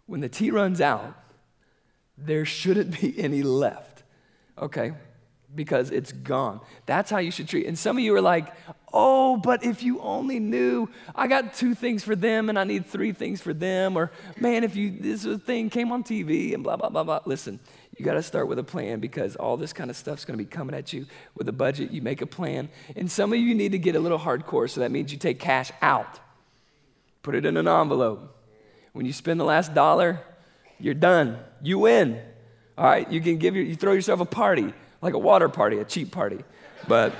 When 0.06 0.20
the 0.20 0.28
tea 0.28 0.50
runs 0.50 0.80
out, 0.80 1.14
there 2.16 2.44
shouldn't 2.44 3.00
be 3.00 3.18
any 3.18 3.42
left. 3.42 4.02
Okay? 4.56 4.92
Because 5.54 5.90
it's 5.90 6.12
gone. 6.12 6.60
That's 6.86 7.10
how 7.10 7.18
you 7.18 7.30
should 7.30 7.48
treat. 7.48 7.66
And 7.66 7.78
some 7.78 7.96
of 7.96 8.04
you 8.04 8.14
are 8.14 8.20
like, 8.20 8.52
oh, 8.92 9.36
but 9.36 9.64
if 9.64 9.82
you 9.82 10.00
only 10.00 10.38
knew, 10.40 10.88
I 11.14 11.26
got 11.26 11.54
two 11.54 11.74
things 11.74 12.04
for 12.04 12.14
them 12.14 12.48
and 12.48 12.58
I 12.58 12.64
need 12.64 12.86
three 12.86 13.12
things 13.12 13.40
for 13.40 13.54
them. 13.54 13.96
Or, 13.96 14.10
man, 14.38 14.62
if 14.64 14.76
you, 14.76 14.90
this 14.98 15.26
thing 15.44 15.70
came 15.70 15.90
on 15.90 16.04
TV 16.04 16.54
and 16.54 16.62
blah, 16.62 16.76
blah, 16.76 16.90
blah, 16.90 17.04
blah. 17.04 17.20
Listen, 17.24 17.58
you 17.96 18.04
got 18.04 18.14
to 18.14 18.22
start 18.22 18.46
with 18.46 18.58
a 18.58 18.64
plan 18.64 19.00
because 19.00 19.36
all 19.36 19.56
this 19.56 19.72
kind 19.72 19.90
of 19.90 19.96
stuff's 19.96 20.24
going 20.24 20.38
to 20.38 20.44
be 20.44 20.48
coming 20.48 20.74
at 20.74 20.92
you 20.92 21.06
with 21.34 21.48
a 21.48 21.52
budget. 21.52 21.90
You 21.90 22.02
make 22.02 22.20
a 22.20 22.26
plan. 22.26 22.68
And 22.94 23.10
some 23.10 23.32
of 23.32 23.38
you 23.38 23.54
need 23.54 23.72
to 23.72 23.78
get 23.78 23.96
a 23.96 24.00
little 24.00 24.18
hardcore. 24.18 24.68
So 24.68 24.80
that 24.80 24.90
means 24.90 25.12
you 25.12 25.18
take 25.18 25.40
cash 25.40 25.70
out, 25.80 26.20
put 27.22 27.34
it 27.34 27.46
in 27.46 27.56
an 27.56 27.66
envelope. 27.66 28.34
When 28.92 29.06
you 29.06 29.12
spend 29.12 29.40
the 29.40 29.44
last 29.44 29.74
dollar, 29.74 30.20
you're 30.78 30.94
done. 30.94 31.38
You 31.62 31.80
win. 31.80 32.20
All 32.76 32.84
right, 32.84 33.10
you 33.10 33.20
can 33.20 33.38
give 33.38 33.56
your, 33.56 33.64
you 33.64 33.74
throw 33.74 33.92
yourself 33.92 34.20
a 34.20 34.24
party 34.24 34.72
like 35.00 35.14
a 35.14 35.18
water 35.18 35.48
party, 35.48 35.78
a 35.78 35.84
cheap 35.84 36.12
party. 36.12 36.38
But 36.86 37.14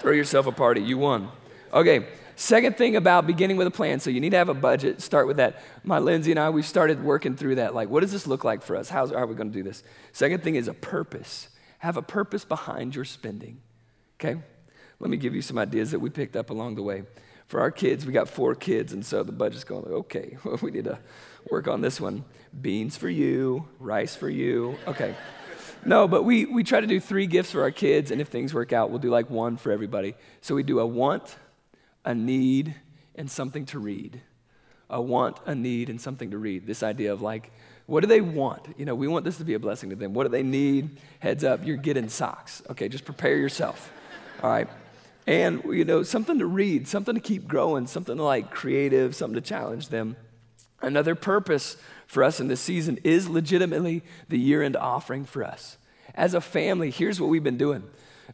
throw 0.00 0.12
yourself 0.12 0.46
a 0.46 0.52
party, 0.52 0.82
you 0.82 0.98
won. 0.98 1.28
Okay, 1.72 2.06
second 2.36 2.76
thing 2.76 2.96
about 2.96 3.26
beginning 3.26 3.56
with 3.56 3.66
a 3.66 3.70
plan. 3.70 4.00
So 4.00 4.10
you 4.10 4.20
need 4.20 4.30
to 4.30 4.36
have 4.36 4.48
a 4.48 4.54
budget. 4.54 5.00
Start 5.00 5.26
with 5.26 5.38
that. 5.38 5.62
My 5.82 5.98
Lindsay 5.98 6.30
and 6.30 6.40
I, 6.40 6.50
we've 6.50 6.66
started 6.66 7.02
working 7.02 7.36
through 7.36 7.56
that. 7.56 7.74
Like, 7.74 7.88
what 7.88 8.00
does 8.00 8.12
this 8.12 8.26
look 8.26 8.44
like 8.44 8.62
for 8.62 8.76
us? 8.76 8.88
How 8.88 9.06
are 9.14 9.26
we 9.26 9.34
going 9.34 9.50
to 9.50 9.56
do 9.56 9.62
this? 9.62 9.82
Second 10.12 10.42
thing 10.42 10.54
is 10.56 10.68
a 10.68 10.74
purpose. 10.74 11.48
Have 11.78 11.96
a 11.96 12.02
purpose 12.02 12.44
behind 12.44 12.94
your 12.94 13.04
spending. 13.04 13.60
Okay? 14.20 14.40
Let 15.00 15.10
me 15.10 15.16
give 15.16 15.34
you 15.34 15.42
some 15.42 15.58
ideas 15.58 15.90
that 15.90 15.98
we 15.98 16.10
picked 16.10 16.36
up 16.36 16.50
along 16.50 16.76
the 16.76 16.82
way. 16.82 17.04
For 17.46 17.60
our 17.60 17.70
kids, 17.70 18.06
we 18.06 18.12
got 18.12 18.28
four 18.28 18.54
kids, 18.54 18.92
and 18.92 19.04
so 19.04 19.22
the 19.22 19.32
budget's 19.32 19.64
going 19.64 19.82
like, 19.82 19.92
okay, 19.92 20.38
well, 20.44 20.58
we 20.62 20.70
need 20.70 20.84
to 20.84 20.98
work 21.50 21.68
on 21.68 21.80
this 21.80 22.00
one. 22.00 22.24
Beans 22.58 22.96
for 22.96 23.08
you, 23.08 23.68
rice 23.78 24.16
for 24.16 24.30
you. 24.30 24.78
Okay. 24.86 25.14
No, 25.86 26.08
but 26.08 26.22
we, 26.24 26.46
we 26.46 26.64
try 26.64 26.80
to 26.80 26.86
do 26.86 26.98
three 26.98 27.26
gifts 27.26 27.50
for 27.50 27.62
our 27.62 27.70
kids, 27.70 28.10
and 28.10 28.20
if 28.20 28.28
things 28.28 28.54
work 28.54 28.72
out, 28.72 28.90
we'll 28.90 28.98
do 28.98 29.10
like 29.10 29.28
one 29.28 29.56
for 29.56 29.70
everybody. 29.70 30.14
So 30.40 30.54
we 30.54 30.62
do 30.62 30.80
a 30.80 30.86
want, 30.86 31.36
a 32.04 32.14
need, 32.14 32.74
and 33.14 33.30
something 33.30 33.66
to 33.66 33.78
read. 33.78 34.20
A 34.88 35.00
want, 35.00 35.38
a 35.46 35.54
need, 35.54 35.90
and 35.90 36.00
something 36.00 36.30
to 36.30 36.38
read. 36.38 36.66
This 36.66 36.82
idea 36.82 37.12
of 37.12 37.20
like, 37.22 37.52
what 37.86 38.00
do 38.00 38.06
they 38.06 38.22
want? 38.22 38.66
You 38.78 38.86
know, 38.86 38.94
we 38.94 39.08
want 39.08 39.24
this 39.24 39.36
to 39.38 39.44
be 39.44 39.54
a 39.54 39.58
blessing 39.58 39.90
to 39.90 39.96
them. 39.96 40.14
What 40.14 40.24
do 40.24 40.30
they 40.30 40.42
need? 40.42 40.98
Heads 41.20 41.44
up, 41.44 41.64
you're 41.64 41.76
getting 41.76 42.08
socks. 42.08 42.62
Okay, 42.70 42.88
just 42.88 43.04
prepare 43.04 43.36
yourself. 43.36 43.92
All 44.42 44.50
right. 44.50 44.68
and 45.26 45.62
you 45.64 45.84
know 45.84 46.02
something 46.02 46.38
to 46.38 46.46
read 46.46 46.86
something 46.86 47.14
to 47.14 47.20
keep 47.20 47.48
growing 47.48 47.86
something 47.86 48.18
like 48.18 48.50
creative 48.50 49.14
something 49.16 49.34
to 49.34 49.40
challenge 49.40 49.88
them 49.88 50.16
another 50.82 51.14
purpose 51.14 51.76
for 52.06 52.22
us 52.22 52.40
in 52.40 52.48
this 52.48 52.60
season 52.60 52.98
is 53.04 53.28
legitimately 53.28 54.02
the 54.28 54.38
year-end 54.38 54.76
offering 54.76 55.24
for 55.24 55.44
us. 55.44 55.78
As 56.14 56.34
a 56.34 56.40
family 56.40 56.90
here's 56.90 57.20
what 57.20 57.30
we've 57.30 57.44
been 57.44 57.58
doing. 57.58 57.84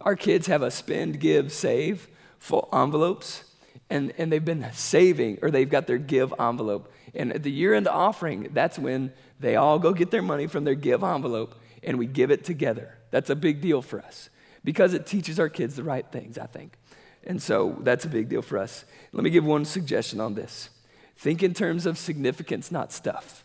Our 0.00 0.16
kids 0.16 0.46
have 0.46 0.62
a 0.62 0.70
spend 0.70 1.20
give 1.20 1.52
save 1.52 2.08
full 2.38 2.68
envelopes 2.72 3.44
and, 3.88 4.12
and 4.18 4.30
they've 4.30 4.44
been 4.44 4.66
saving 4.72 5.38
or 5.42 5.50
they've 5.50 5.68
got 5.68 5.86
their 5.86 5.98
give 5.98 6.32
envelope. 6.38 6.92
And 7.14 7.32
at 7.32 7.42
the 7.42 7.50
year-end 7.50 7.88
offering 7.88 8.50
that's 8.52 8.78
when 8.78 9.12
they 9.38 9.56
all 9.56 9.78
go 9.78 9.92
get 9.92 10.10
their 10.10 10.22
money 10.22 10.46
from 10.46 10.64
their 10.64 10.74
give 10.74 11.02
envelope 11.02 11.54
and 11.82 11.98
we 11.98 12.06
give 12.06 12.30
it 12.30 12.44
together. 12.44 12.98
That's 13.10 13.30
a 13.30 13.36
big 13.36 13.60
deal 13.60 13.82
for 13.82 14.00
us 14.00 14.30
because 14.64 14.94
it 14.94 15.06
teaches 15.06 15.40
our 15.40 15.48
kids 15.48 15.76
the 15.76 15.82
right 15.82 16.06
things 16.10 16.38
i 16.38 16.46
think. 16.46 16.76
And 17.24 17.40
so 17.42 17.76
that's 17.80 18.04
a 18.04 18.08
big 18.08 18.28
deal 18.28 18.42
for 18.42 18.58
us. 18.58 18.84
Let 19.12 19.24
me 19.24 19.30
give 19.30 19.44
one 19.44 19.64
suggestion 19.64 20.20
on 20.20 20.34
this. 20.34 20.70
Think 21.16 21.42
in 21.42 21.52
terms 21.52 21.84
of 21.84 21.98
significance, 21.98 22.70
not 22.70 22.92
stuff. 22.92 23.44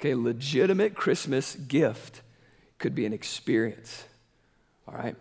Okay, 0.00 0.14
legitimate 0.14 0.94
Christmas 0.94 1.54
gift 1.54 2.22
could 2.78 2.94
be 2.94 3.04
an 3.04 3.12
experience. 3.12 4.04
All 4.88 4.94
right? 4.94 5.14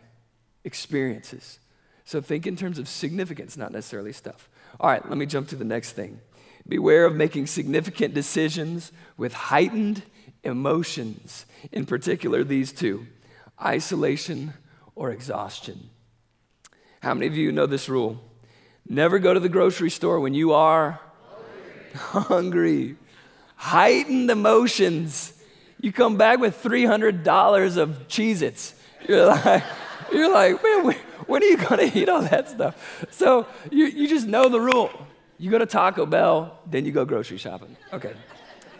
Experiences. 0.63 1.59
So 2.05 2.21
think 2.21 2.47
in 2.47 2.55
terms 2.55 2.79
of 2.79 2.87
significance, 2.87 3.57
not 3.57 3.73
necessarily 3.73 4.13
stuff. 4.13 4.47
All 4.79 4.89
right, 4.89 5.07
let 5.09 5.17
me 5.17 5.25
jump 5.25 5.49
to 5.49 5.57
the 5.57 5.65
next 5.65 5.91
thing. 5.91 6.21
Beware 6.65 7.05
of 7.05 7.13
making 7.13 7.47
significant 7.47 8.13
decisions 8.13 8.93
with 9.17 9.33
heightened 9.33 10.01
emotions, 10.45 11.45
in 11.73 11.85
particular, 11.85 12.45
these 12.45 12.71
two 12.71 13.05
isolation 13.61 14.53
or 14.95 15.11
exhaustion. 15.11 15.89
How 17.01 17.13
many 17.13 17.27
of 17.27 17.35
you 17.35 17.51
know 17.51 17.65
this 17.65 17.89
rule? 17.89 18.23
Never 18.87 19.19
go 19.19 19.33
to 19.33 19.41
the 19.41 19.49
grocery 19.49 19.89
store 19.89 20.21
when 20.21 20.33
you 20.33 20.53
are 20.53 21.01
hungry. 21.93 22.23
hungry. 22.27 22.95
Heightened 23.59 24.31
emotions. 24.31 25.33
You 25.81 25.91
come 25.91 26.15
back 26.15 26.39
with 26.39 26.63
$300 26.63 27.75
of 27.75 28.07
Cheez 28.07 28.41
Its. 28.41 28.73
You're 29.05 29.25
like, 29.25 29.63
you're 30.13 30.31
like, 30.31 30.63
man, 30.63 30.95
when 31.27 31.43
are 31.43 31.45
you 31.45 31.57
going 31.57 31.89
to 31.91 31.99
eat 31.99 32.07
all 32.07 32.21
that 32.21 32.47
stuff? 32.47 33.05
So 33.11 33.47
you, 33.69 33.87
you 33.87 34.07
just 34.07 34.27
know 34.27 34.47
the 34.47 34.61
rule. 34.61 34.89
You 35.37 35.51
go 35.51 35.57
to 35.57 35.65
Taco 35.65 36.05
Bell, 36.05 36.57
then 36.65 36.85
you 36.85 36.93
go 36.93 37.03
grocery 37.03 37.37
shopping. 37.37 37.75
Okay, 37.91 38.13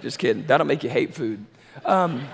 just 0.01 0.17
kidding. 0.17 0.45
That'll 0.45 0.65
make 0.65 0.81
you 0.81 0.89
hate 0.89 1.13
food. 1.13 1.45
Um, 1.83 2.25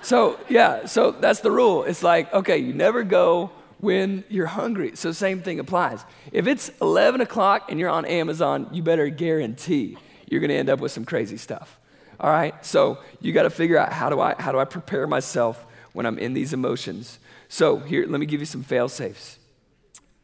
so, 0.00 0.40
yeah, 0.48 0.86
so 0.86 1.10
that's 1.10 1.40
the 1.40 1.50
rule. 1.50 1.84
It's 1.84 2.02
like, 2.02 2.32
okay, 2.32 2.56
you 2.56 2.72
never 2.72 3.04
go 3.04 3.50
when 3.80 4.24
you're 4.30 4.46
hungry. 4.46 4.92
So, 4.94 5.12
same 5.12 5.42
thing 5.42 5.60
applies. 5.60 6.06
If 6.32 6.46
it's 6.46 6.70
11 6.80 7.20
o'clock 7.20 7.70
and 7.70 7.78
you're 7.78 7.90
on 7.90 8.06
Amazon, 8.06 8.68
you 8.72 8.82
better 8.82 9.10
guarantee 9.10 9.98
you're 10.32 10.40
going 10.40 10.48
to 10.48 10.56
end 10.56 10.70
up 10.70 10.80
with 10.80 10.90
some 10.90 11.04
crazy 11.04 11.36
stuff. 11.36 11.78
All 12.18 12.30
right? 12.30 12.54
So, 12.64 12.98
you 13.20 13.34
got 13.34 13.42
to 13.42 13.50
figure 13.50 13.76
out 13.76 13.92
how 13.92 14.08
do, 14.08 14.18
I, 14.18 14.34
how 14.38 14.50
do 14.50 14.58
I 14.58 14.64
prepare 14.64 15.06
myself 15.06 15.66
when 15.92 16.06
I'm 16.06 16.18
in 16.18 16.32
these 16.32 16.54
emotions. 16.54 17.18
So, 17.48 17.76
here, 17.76 18.06
let 18.06 18.18
me 18.18 18.24
give 18.24 18.40
you 18.40 18.46
some 18.46 18.62
fail 18.62 18.88
safes. 18.88 19.38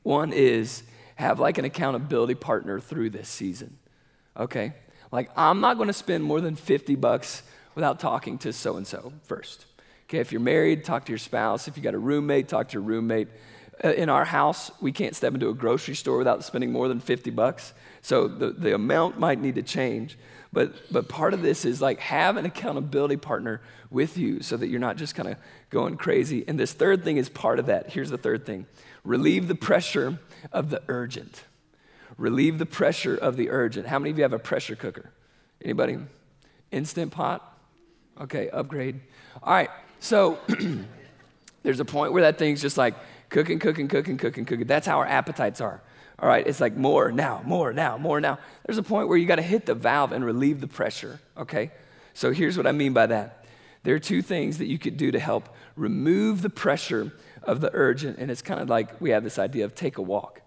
One 0.02 0.32
is 0.32 0.82
have 1.16 1.38
like 1.38 1.58
an 1.58 1.66
accountability 1.66 2.36
partner 2.36 2.80
through 2.80 3.10
this 3.10 3.28
season. 3.28 3.76
Okay? 4.34 4.72
Like, 5.12 5.28
I'm 5.36 5.60
not 5.60 5.76
going 5.76 5.88
to 5.88 5.92
spend 5.92 6.24
more 6.24 6.40
than 6.40 6.56
50 6.56 6.94
bucks 6.94 7.42
without 7.74 8.00
talking 8.00 8.38
to 8.38 8.52
so 8.52 8.76
and 8.76 8.86
so 8.86 9.12
first. 9.24 9.66
Okay, 10.08 10.20
if 10.20 10.32
you're 10.32 10.40
married, 10.40 10.84
talk 10.84 11.04
to 11.04 11.12
your 11.12 11.18
spouse. 11.18 11.68
If 11.68 11.76
you 11.76 11.82
got 11.82 11.92
a 11.92 11.98
roommate, 11.98 12.48
talk 12.48 12.68
to 12.68 12.72
your 12.72 12.82
roommate. 12.82 13.28
Uh, 13.84 13.90
in 13.90 14.08
our 14.08 14.24
house, 14.24 14.70
we 14.80 14.90
can't 14.90 15.14
step 15.14 15.34
into 15.34 15.50
a 15.50 15.54
grocery 15.54 15.94
store 15.94 16.16
without 16.16 16.42
spending 16.44 16.72
more 16.72 16.88
than 16.88 16.98
50 16.98 17.30
bucks. 17.30 17.74
So 18.08 18.26
the, 18.26 18.52
the 18.52 18.74
amount 18.74 19.18
might 19.18 19.38
need 19.38 19.56
to 19.56 19.62
change. 19.62 20.16
But, 20.50 20.90
but 20.90 21.10
part 21.10 21.34
of 21.34 21.42
this 21.42 21.66
is 21.66 21.82
like 21.82 22.00
have 22.00 22.38
an 22.38 22.46
accountability 22.46 23.18
partner 23.18 23.60
with 23.90 24.16
you 24.16 24.40
so 24.40 24.56
that 24.56 24.68
you're 24.68 24.80
not 24.80 24.96
just 24.96 25.14
kind 25.14 25.28
of 25.28 25.36
going 25.68 25.98
crazy. 25.98 26.42
And 26.48 26.58
this 26.58 26.72
third 26.72 27.04
thing 27.04 27.18
is 27.18 27.28
part 27.28 27.58
of 27.58 27.66
that. 27.66 27.90
Here's 27.90 28.08
the 28.08 28.16
third 28.16 28.46
thing 28.46 28.64
relieve 29.04 29.46
the 29.46 29.54
pressure 29.54 30.18
of 30.52 30.70
the 30.70 30.80
urgent. 30.88 31.44
Relieve 32.16 32.58
the 32.58 32.64
pressure 32.64 33.14
of 33.14 33.36
the 33.36 33.50
urgent. 33.50 33.86
How 33.86 33.98
many 33.98 34.10
of 34.10 34.16
you 34.16 34.22
have 34.22 34.32
a 34.32 34.38
pressure 34.38 34.74
cooker? 34.74 35.10
Anybody? 35.62 35.98
Instant 36.72 37.12
pot? 37.12 37.58
Okay, 38.18 38.48
upgrade. 38.48 39.00
All 39.42 39.52
right. 39.52 39.70
So 40.00 40.38
there's 41.62 41.80
a 41.80 41.84
point 41.84 42.14
where 42.14 42.22
that 42.22 42.38
thing's 42.38 42.62
just 42.62 42.78
like 42.78 42.94
cooking, 43.28 43.58
cooking, 43.58 43.86
cooking, 43.86 44.16
cooking, 44.16 44.46
cooking. 44.46 44.66
That's 44.66 44.86
how 44.86 44.96
our 44.96 45.06
appetites 45.06 45.60
are. 45.60 45.82
All 46.20 46.28
right, 46.28 46.44
it's 46.44 46.60
like 46.60 46.76
more 46.76 47.12
now, 47.12 47.42
more 47.44 47.72
now, 47.72 47.96
more 47.96 48.20
now. 48.20 48.38
There's 48.66 48.78
a 48.78 48.82
point 48.82 49.08
where 49.08 49.16
you 49.16 49.26
got 49.26 49.36
to 49.36 49.42
hit 49.42 49.66
the 49.66 49.74
valve 49.74 50.10
and 50.12 50.24
relieve 50.24 50.60
the 50.60 50.66
pressure, 50.66 51.20
okay? 51.36 51.70
So 52.12 52.32
here's 52.32 52.56
what 52.56 52.66
I 52.66 52.72
mean 52.72 52.92
by 52.92 53.06
that. 53.06 53.44
There 53.84 53.94
are 53.94 54.00
two 54.00 54.20
things 54.20 54.58
that 54.58 54.66
you 54.66 54.78
could 54.78 54.96
do 54.96 55.12
to 55.12 55.20
help 55.20 55.48
remove 55.76 56.42
the 56.42 56.50
pressure 56.50 57.12
of 57.44 57.60
the 57.60 57.70
urgent, 57.72 58.18
and 58.18 58.30
it's 58.30 58.42
kind 58.42 58.60
of 58.60 58.68
like 58.68 59.00
we 59.00 59.10
have 59.10 59.22
this 59.22 59.38
idea 59.38 59.64
of 59.64 59.76
take 59.76 59.98
a 59.98 60.02
walk, 60.02 60.40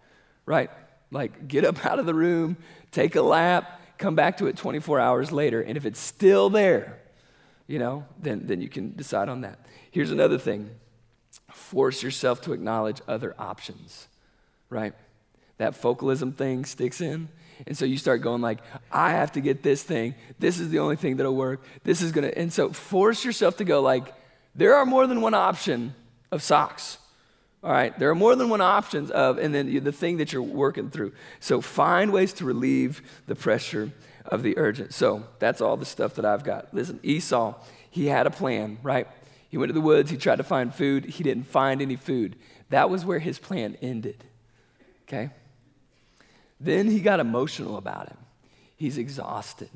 right? 0.46 0.70
Like 1.10 1.48
get 1.48 1.64
up 1.64 1.86
out 1.86 2.00
of 2.00 2.06
the 2.06 2.14
room, 2.14 2.58
take 2.92 3.16
a 3.16 3.22
lap, 3.22 3.80
come 3.98 4.16
back 4.16 4.38
to 4.38 4.48
it 4.48 4.58
24 4.58 5.00
hours 5.00 5.32
later, 5.32 5.62
and 5.62 5.78
if 5.78 5.86
it's 5.86 6.00
still 6.00 6.50
there, 6.50 7.00
you 7.68 7.80
know, 7.80 8.06
then, 8.20 8.42
then 8.46 8.60
you 8.60 8.68
can 8.68 8.94
decide 8.98 9.30
on 9.30 9.42
that. 9.42 9.66
Here's 9.92 10.12
another 10.12 10.38
thing 10.38 10.70
force 11.54 12.04
yourself 12.04 12.42
to 12.42 12.52
acknowledge 12.54 13.02
other 13.08 13.34
options, 13.40 14.10
right? 14.70 14.94
That 15.62 15.76
focalism 15.76 16.32
thing 16.32 16.66
sticks 16.66 17.02
in. 17.02 17.30
And 17.68 17.78
so 17.78 17.86
you 17.86 18.00
start 18.00 18.24
going 18.24 18.42
like, 18.42 18.62
I 18.92 19.12
have 19.12 19.34
to 19.34 19.42
get 19.42 19.62
this 19.62 19.84
thing. 19.84 20.16
This 20.40 20.60
is 20.60 20.70
the 20.70 20.80
only 20.80 20.96
thing 20.96 21.18
that'll 21.18 21.36
work. 21.36 21.62
This 21.84 22.02
is 22.02 22.12
to, 22.14 22.36
and 22.36 22.52
so 22.52 22.70
force 22.70 23.24
yourself 23.24 23.58
to 23.58 23.64
go 23.64 23.80
like, 23.80 24.12
there 24.56 24.76
are 24.76 24.88
more 24.88 25.06
than 25.06 25.22
one 25.22 25.36
option 25.36 25.94
of 26.32 26.42
socks. 26.42 26.98
All 27.64 27.72
right, 27.72 27.98
there 28.00 28.10
are 28.10 28.16
more 28.16 28.36
than 28.36 28.50
one 28.50 28.62
options 28.62 29.12
of, 29.12 29.38
and 29.38 29.54
then 29.54 29.84
the 29.84 29.92
thing 29.92 30.18
that 30.18 30.34
you're 30.34 30.42
working 30.42 30.90
through. 30.90 31.14
So 31.40 31.62
find 31.62 32.12
ways 32.12 32.34
to 32.34 32.46
relieve 32.46 33.04
the 33.28 33.36
pressure 33.36 33.92
of 34.26 34.42
the 34.42 34.58
urgent. 34.58 34.96
So 34.96 35.26
that's 35.38 35.62
all 35.62 35.78
the 35.78 35.86
stuff 35.86 36.16
that 36.16 36.26
I've 36.26 36.44
got. 36.44 36.74
Listen, 36.74 37.00
Esau, 37.04 37.54
he 37.92 38.08
had 38.08 38.26
a 38.26 38.32
plan, 38.32 38.80
right? 38.82 39.08
He 39.50 39.58
went 39.58 39.70
to 39.70 39.76
the 39.76 39.80
woods, 39.80 40.10
he 40.10 40.18
tried 40.18 40.38
to 40.38 40.44
find 40.44 40.74
food, 40.74 41.06
he 41.06 41.24
didn't 41.24 41.44
find 41.44 41.84
any 41.84 41.98
food. 41.98 42.36
That 42.72 42.90
was 42.90 43.06
where 43.06 43.20
his 43.20 43.38
plan 43.38 43.78
ended, 43.80 44.24
okay? 45.04 45.30
Then 46.64 46.88
he 46.88 47.00
got 47.00 47.20
emotional 47.20 47.76
about 47.76 48.08
it. 48.08 48.18
He's 48.78 49.00
exhausted. 49.00 49.70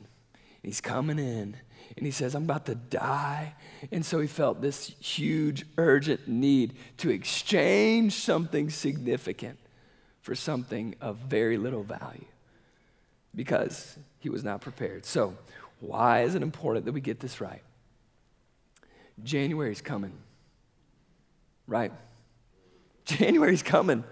He's 0.62 0.82
coming 0.82 1.18
in 1.18 1.56
and 1.98 2.06
he 2.06 2.12
says, 2.12 2.36
I'm 2.36 2.44
about 2.44 2.68
to 2.68 2.76
die. 2.76 3.56
And 3.92 4.06
so 4.06 4.20
he 4.20 4.28
felt 4.28 4.62
this 4.62 4.88
huge, 5.00 5.66
urgent 5.78 6.28
need 6.28 6.76
to 6.98 7.10
exchange 7.10 8.14
something 8.14 8.70
significant 8.70 9.58
for 10.22 10.36
something 10.36 10.96
of 11.02 11.18
very 11.18 11.58
little 11.58 11.84
value 11.84 12.26
because 13.34 13.98
he 14.20 14.30
was 14.30 14.44
not 14.44 14.62
prepared. 14.62 15.06
So, 15.06 15.36
why 15.80 16.22
is 16.22 16.36
it 16.36 16.42
important 16.42 16.86
that 16.86 16.94
we 16.94 17.02
get 17.02 17.20
this 17.20 17.42
right? 17.42 17.62
January's 19.24 19.82
coming, 19.82 20.14
right? 21.68 21.92
January's 23.06 23.64
coming. 23.64 24.04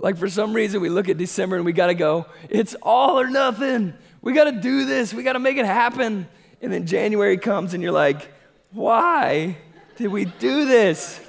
Like 0.00 0.16
for 0.16 0.28
some 0.28 0.52
reason, 0.52 0.80
we 0.80 0.88
look 0.88 1.08
at 1.08 1.18
December 1.18 1.56
and 1.56 1.64
we 1.64 1.72
got 1.72 1.88
to 1.88 1.94
go, 1.94 2.26
it's 2.48 2.74
all 2.82 3.20
or 3.20 3.28
nothing. 3.28 3.94
We 4.22 4.32
got 4.32 4.44
to 4.44 4.52
do 4.52 4.84
this. 4.84 5.14
We 5.14 5.22
got 5.22 5.34
to 5.34 5.38
make 5.38 5.56
it 5.56 5.66
happen. 5.66 6.26
And 6.60 6.72
then 6.72 6.86
January 6.86 7.38
comes 7.38 7.74
and 7.74 7.82
you're 7.82 7.92
like, 7.92 8.32
why 8.72 9.56
did 9.96 10.08
we 10.08 10.24
do 10.24 10.64
this? 10.64 11.20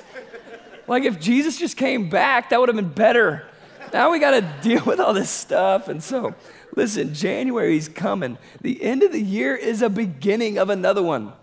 Like 0.87 1.03
if 1.03 1.19
Jesus 1.19 1.57
just 1.57 1.77
came 1.77 2.09
back, 2.09 2.49
that 2.49 2.59
would 2.59 2.69
have 2.69 2.75
been 2.75 2.89
better. 2.89 3.45
Now 3.93 4.11
we 4.11 4.19
got 4.19 4.31
to 4.31 4.41
deal 4.67 4.83
with 4.85 4.99
all 4.99 5.13
this 5.13 5.29
stuff. 5.29 5.87
And 5.87 6.01
so 6.01 6.33
Listen, 6.75 7.13
January's 7.13 7.89
coming. 7.89 8.37
The 8.61 8.81
end 8.81 9.03
of 9.03 9.11
the 9.11 9.21
year 9.21 9.55
is 9.55 9.81
a 9.81 9.89
beginning 9.89 10.57
of 10.57 10.69
another 10.69 11.03
one. 11.03 11.33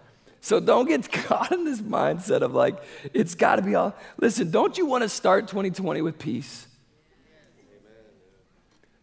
So 0.40 0.60
don't 0.60 0.88
get 0.88 1.10
caught 1.12 1.52
in 1.52 1.64
this 1.64 1.80
mindset 1.80 2.42
of 2.42 2.54
like, 2.54 2.82
it's 3.12 3.34
got 3.34 3.56
to 3.56 3.62
be 3.62 3.74
all. 3.74 3.94
Listen, 4.20 4.50
don't 4.50 4.78
you 4.78 4.86
want 4.86 5.02
to 5.02 5.08
start 5.08 5.48
2020 5.48 6.00
with 6.02 6.18
peace? 6.18 6.66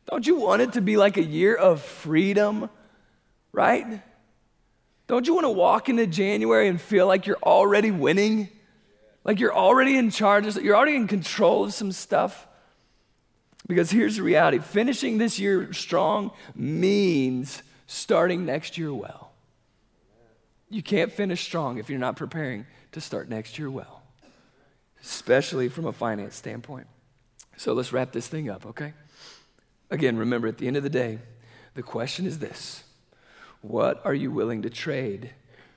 Don't 0.09 0.25
you 0.25 0.35
want 0.35 0.61
it 0.61 0.73
to 0.73 0.81
be 0.81 0.97
like 0.97 1.17
a 1.17 1.23
year 1.23 1.55
of 1.55 1.81
freedom, 1.81 2.69
right? 3.51 4.01
Don't 5.07 5.27
you 5.27 5.33
want 5.33 5.45
to 5.45 5.51
walk 5.51 5.89
into 5.89 6.07
January 6.07 6.67
and 6.67 6.79
feel 6.79 7.07
like 7.07 7.27
you're 7.27 7.37
already 7.43 7.91
winning? 7.91 8.49
Like 9.23 9.39
you're 9.39 9.55
already 9.55 9.97
in 9.97 10.11
charge, 10.11 10.55
you're 10.57 10.75
already 10.75 10.95
in 10.95 11.07
control 11.07 11.65
of 11.65 11.73
some 11.73 11.91
stuff? 11.91 12.47
Because 13.67 13.89
here's 13.89 14.17
the 14.17 14.23
reality 14.23 14.59
finishing 14.59 15.17
this 15.17 15.39
year 15.39 15.73
strong 15.73 16.31
means 16.53 17.63
starting 17.87 18.45
next 18.45 18.77
year 18.77 18.93
well. 18.93 19.31
You 20.69 20.83
can't 20.83 21.11
finish 21.11 21.43
strong 21.43 21.77
if 21.77 21.89
you're 21.89 21.99
not 21.99 22.15
preparing 22.15 22.65
to 22.91 23.01
start 23.01 23.29
next 23.29 23.57
year 23.57 23.69
well, 23.69 24.03
especially 25.01 25.69
from 25.69 25.85
a 25.85 25.93
finance 25.93 26.35
standpoint. 26.35 26.87
So 27.57 27.73
let's 27.73 27.93
wrap 27.93 28.11
this 28.11 28.27
thing 28.27 28.49
up, 28.49 28.65
okay? 28.67 28.93
Again, 29.91 30.17
remember 30.17 30.47
at 30.47 30.57
the 30.57 30.67
end 30.67 30.77
of 30.77 30.83
the 30.83 30.89
day, 30.89 31.19
the 31.73 31.83
question 31.83 32.25
is 32.25 32.39
this 32.39 32.83
What 33.61 34.01
are 34.05 34.13
you 34.13 34.31
willing 34.31 34.61
to 34.63 34.69
trade 34.69 35.31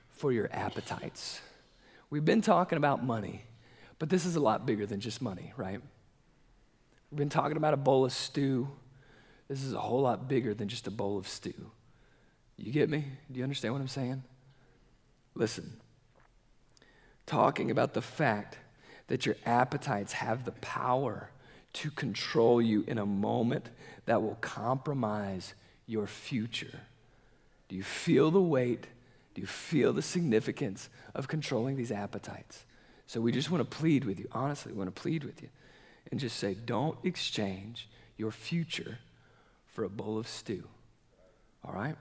for 0.09 0.31
your 0.31 0.49
appetites? 0.51 1.41
We've 2.09 2.25
been 2.25 2.41
talking 2.41 2.77
about 2.77 3.03
money, 3.03 3.43
but 3.99 4.09
this 4.09 4.25
is 4.25 4.35
a 4.35 4.39
lot 4.39 4.65
bigger 4.65 4.85
than 4.85 4.99
just 4.99 5.21
money, 5.21 5.53
right? 5.55 5.79
We've 7.11 7.17
been 7.17 7.29
talking 7.29 7.57
about 7.57 7.73
a 7.73 7.77
bowl 7.77 8.05
of 8.05 8.11
stew. 8.11 8.69
This 9.47 9.63
is 9.63 9.73
a 9.73 9.79
whole 9.79 10.01
lot 10.01 10.27
bigger 10.27 10.53
than 10.53 10.67
just 10.67 10.87
a 10.87 10.91
bowl 10.91 11.17
of 11.17 11.27
stew. 11.27 11.71
You 12.57 12.71
get 12.71 12.89
me? 12.89 13.05
Do 13.31 13.37
you 13.37 13.43
understand 13.43 13.73
what 13.73 13.81
I'm 13.81 13.87
saying? 13.87 14.23
Listen, 15.35 15.79
talking 17.25 17.71
about 17.71 17.93
the 17.93 18.01
fact 18.01 18.57
that 19.07 19.25
your 19.25 19.35
appetites 19.45 20.13
have 20.13 20.45
the 20.45 20.51
power 20.53 21.29
to 21.73 21.91
control 21.91 22.61
you 22.61 22.83
in 22.87 22.97
a 22.97 23.05
moment 23.05 23.69
that 24.09 24.23
will 24.23 24.39
compromise 24.41 25.53
your 25.85 26.07
future. 26.07 26.79
Do 27.67 27.75
you 27.75 27.83
feel 27.83 28.31
the 28.31 28.41
weight? 28.41 28.87
Do 29.35 29.41
you 29.41 29.45
feel 29.45 29.93
the 29.93 30.01
significance 30.01 30.89
of 31.13 31.27
controlling 31.27 31.75
these 31.75 31.91
appetites? 31.91 32.65
So 33.05 33.21
we 33.21 33.31
just 33.31 33.51
want 33.51 33.69
to 33.69 33.77
plead 33.77 34.05
with 34.05 34.19
you, 34.19 34.27
honestly, 34.31 34.71
we 34.71 34.79
want 34.79 34.95
to 34.95 34.99
plead 34.99 35.23
with 35.23 35.43
you 35.43 35.49
and 36.09 36.19
just 36.19 36.37
say, 36.37 36.55
don't 36.55 36.97
exchange 37.03 37.87
your 38.17 38.31
future 38.31 38.97
for 39.67 39.83
a 39.83 39.89
bowl 39.89 40.17
of 40.17 40.27
stew. 40.27 40.67
All 41.63 41.75
right? 41.75 41.95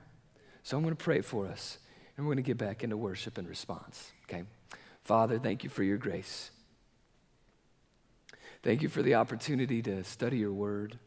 So 0.63 0.79
I'm 0.79 0.83
going 0.83 0.97
to 0.97 1.05
pray 1.05 1.21
for 1.21 1.47
us, 1.47 1.77
and 2.17 2.25
we're 2.25 2.33
going 2.33 2.43
to 2.43 2.49
get 2.49 2.57
back 2.57 2.83
into 2.83 2.97
worship 2.97 3.37
and 3.37 3.47
response. 3.47 4.13
Okay? 4.25 4.45
Father, 5.05 5.39
thank 5.39 5.63
you 5.63 5.69
for 5.69 5.83
your 5.83 5.99
grace. 5.99 6.53
Thank 8.63 8.81
you 8.81 8.89
for 8.89 9.03
the 9.03 9.17
opportunity 9.17 9.83
to 9.83 10.05
study 10.05 10.39
your 10.39 10.55
word. 10.55 10.99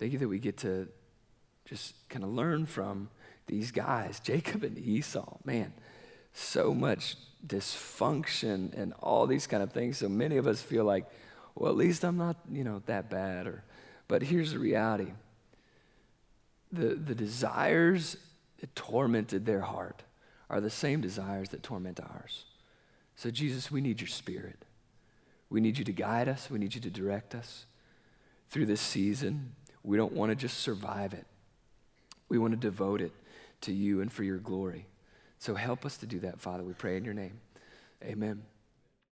Thank 0.00 0.14
you 0.14 0.18
that 0.20 0.28
we 0.28 0.38
get 0.38 0.56
to 0.58 0.88
just 1.66 1.92
kind 2.08 2.24
of 2.24 2.30
learn 2.30 2.64
from 2.64 3.10
these 3.46 3.70
guys, 3.70 4.18
Jacob 4.18 4.64
and 4.64 4.78
Esau. 4.78 5.36
Man, 5.44 5.74
so 6.32 6.72
much 6.72 7.16
dysfunction 7.46 8.72
and 8.80 8.94
all 9.00 9.26
these 9.26 9.46
kind 9.46 9.62
of 9.62 9.72
things. 9.72 9.98
So 9.98 10.08
many 10.08 10.38
of 10.38 10.46
us 10.46 10.62
feel 10.62 10.84
like, 10.84 11.04
well, 11.54 11.70
at 11.70 11.76
least 11.76 12.02
I'm 12.02 12.16
not, 12.16 12.38
you 12.50 12.64
know, 12.64 12.80
that 12.86 13.10
bad. 13.10 13.46
Or, 13.46 13.62
but 14.08 14.22
here's 14.22 14.52
the 14.52 14.58
reality: 14.58 15.12
the 16.72 16.94
the 16.94 17.14
desires 17.14 18.16
that 18.60 18.74
tormented 18.74 19.44
their 19.44 19.60
heart 19.60 20.02
are 20.48 20.62
the 20.62 20.70
same 20.70 21.02
desires 21.02 21.50
that 21.50 21.62
torment 21.62 22.00
ours. 22.00 22.46
So 23.16 23.30
Jesus, 23.30 23.70
we 23.70 23.82
need 23.82 24.00
your 24.00 24.08
Spirit. 24.08 24.64
We 25.50 25.60
need 25.60 25.76
you 25.76 25.84
to 25.84 25.92
guide 25.92 26.26
us. 26.26 26.48
We 26.48 26.58
need 26.58 26.74
you 26.74 26.80
to 26.80 26.90
direct 26.90 27.34
us 27.34 27.66
through 28.48 28.64
this 28.64 28.80
season. 28.80 29.52
We 29.82 29.96
don't 29.96 30.12
want 30.12 30.30
to 30.30 30.36
just 30.36 30.58
survive 30.58 31.14
it, 31.14 31.26
we 32.28 32.38
want 32.38 32.52
to 32.52 32.58
devote 32.58 33.00
it 33.00 33.12
to 33.62 33.72
you 33.72 34.00
and 34.00 34.12
for 34.12 34.24
your 34.24 34.38
glory. 34.38 34.86
So 35.38 35.54
help 35.54 35.86
us 35.86 35.96
to 35.98 36.06
do 36.06 36.20
that, 36.20 36.40
Father. 36.40 36.62
We 36.62 36.74
pray 36.74 36.96
in 36.96 37.04
your 37.04 37.14
name. 37.14 37.40
Amen. 38.04 38.42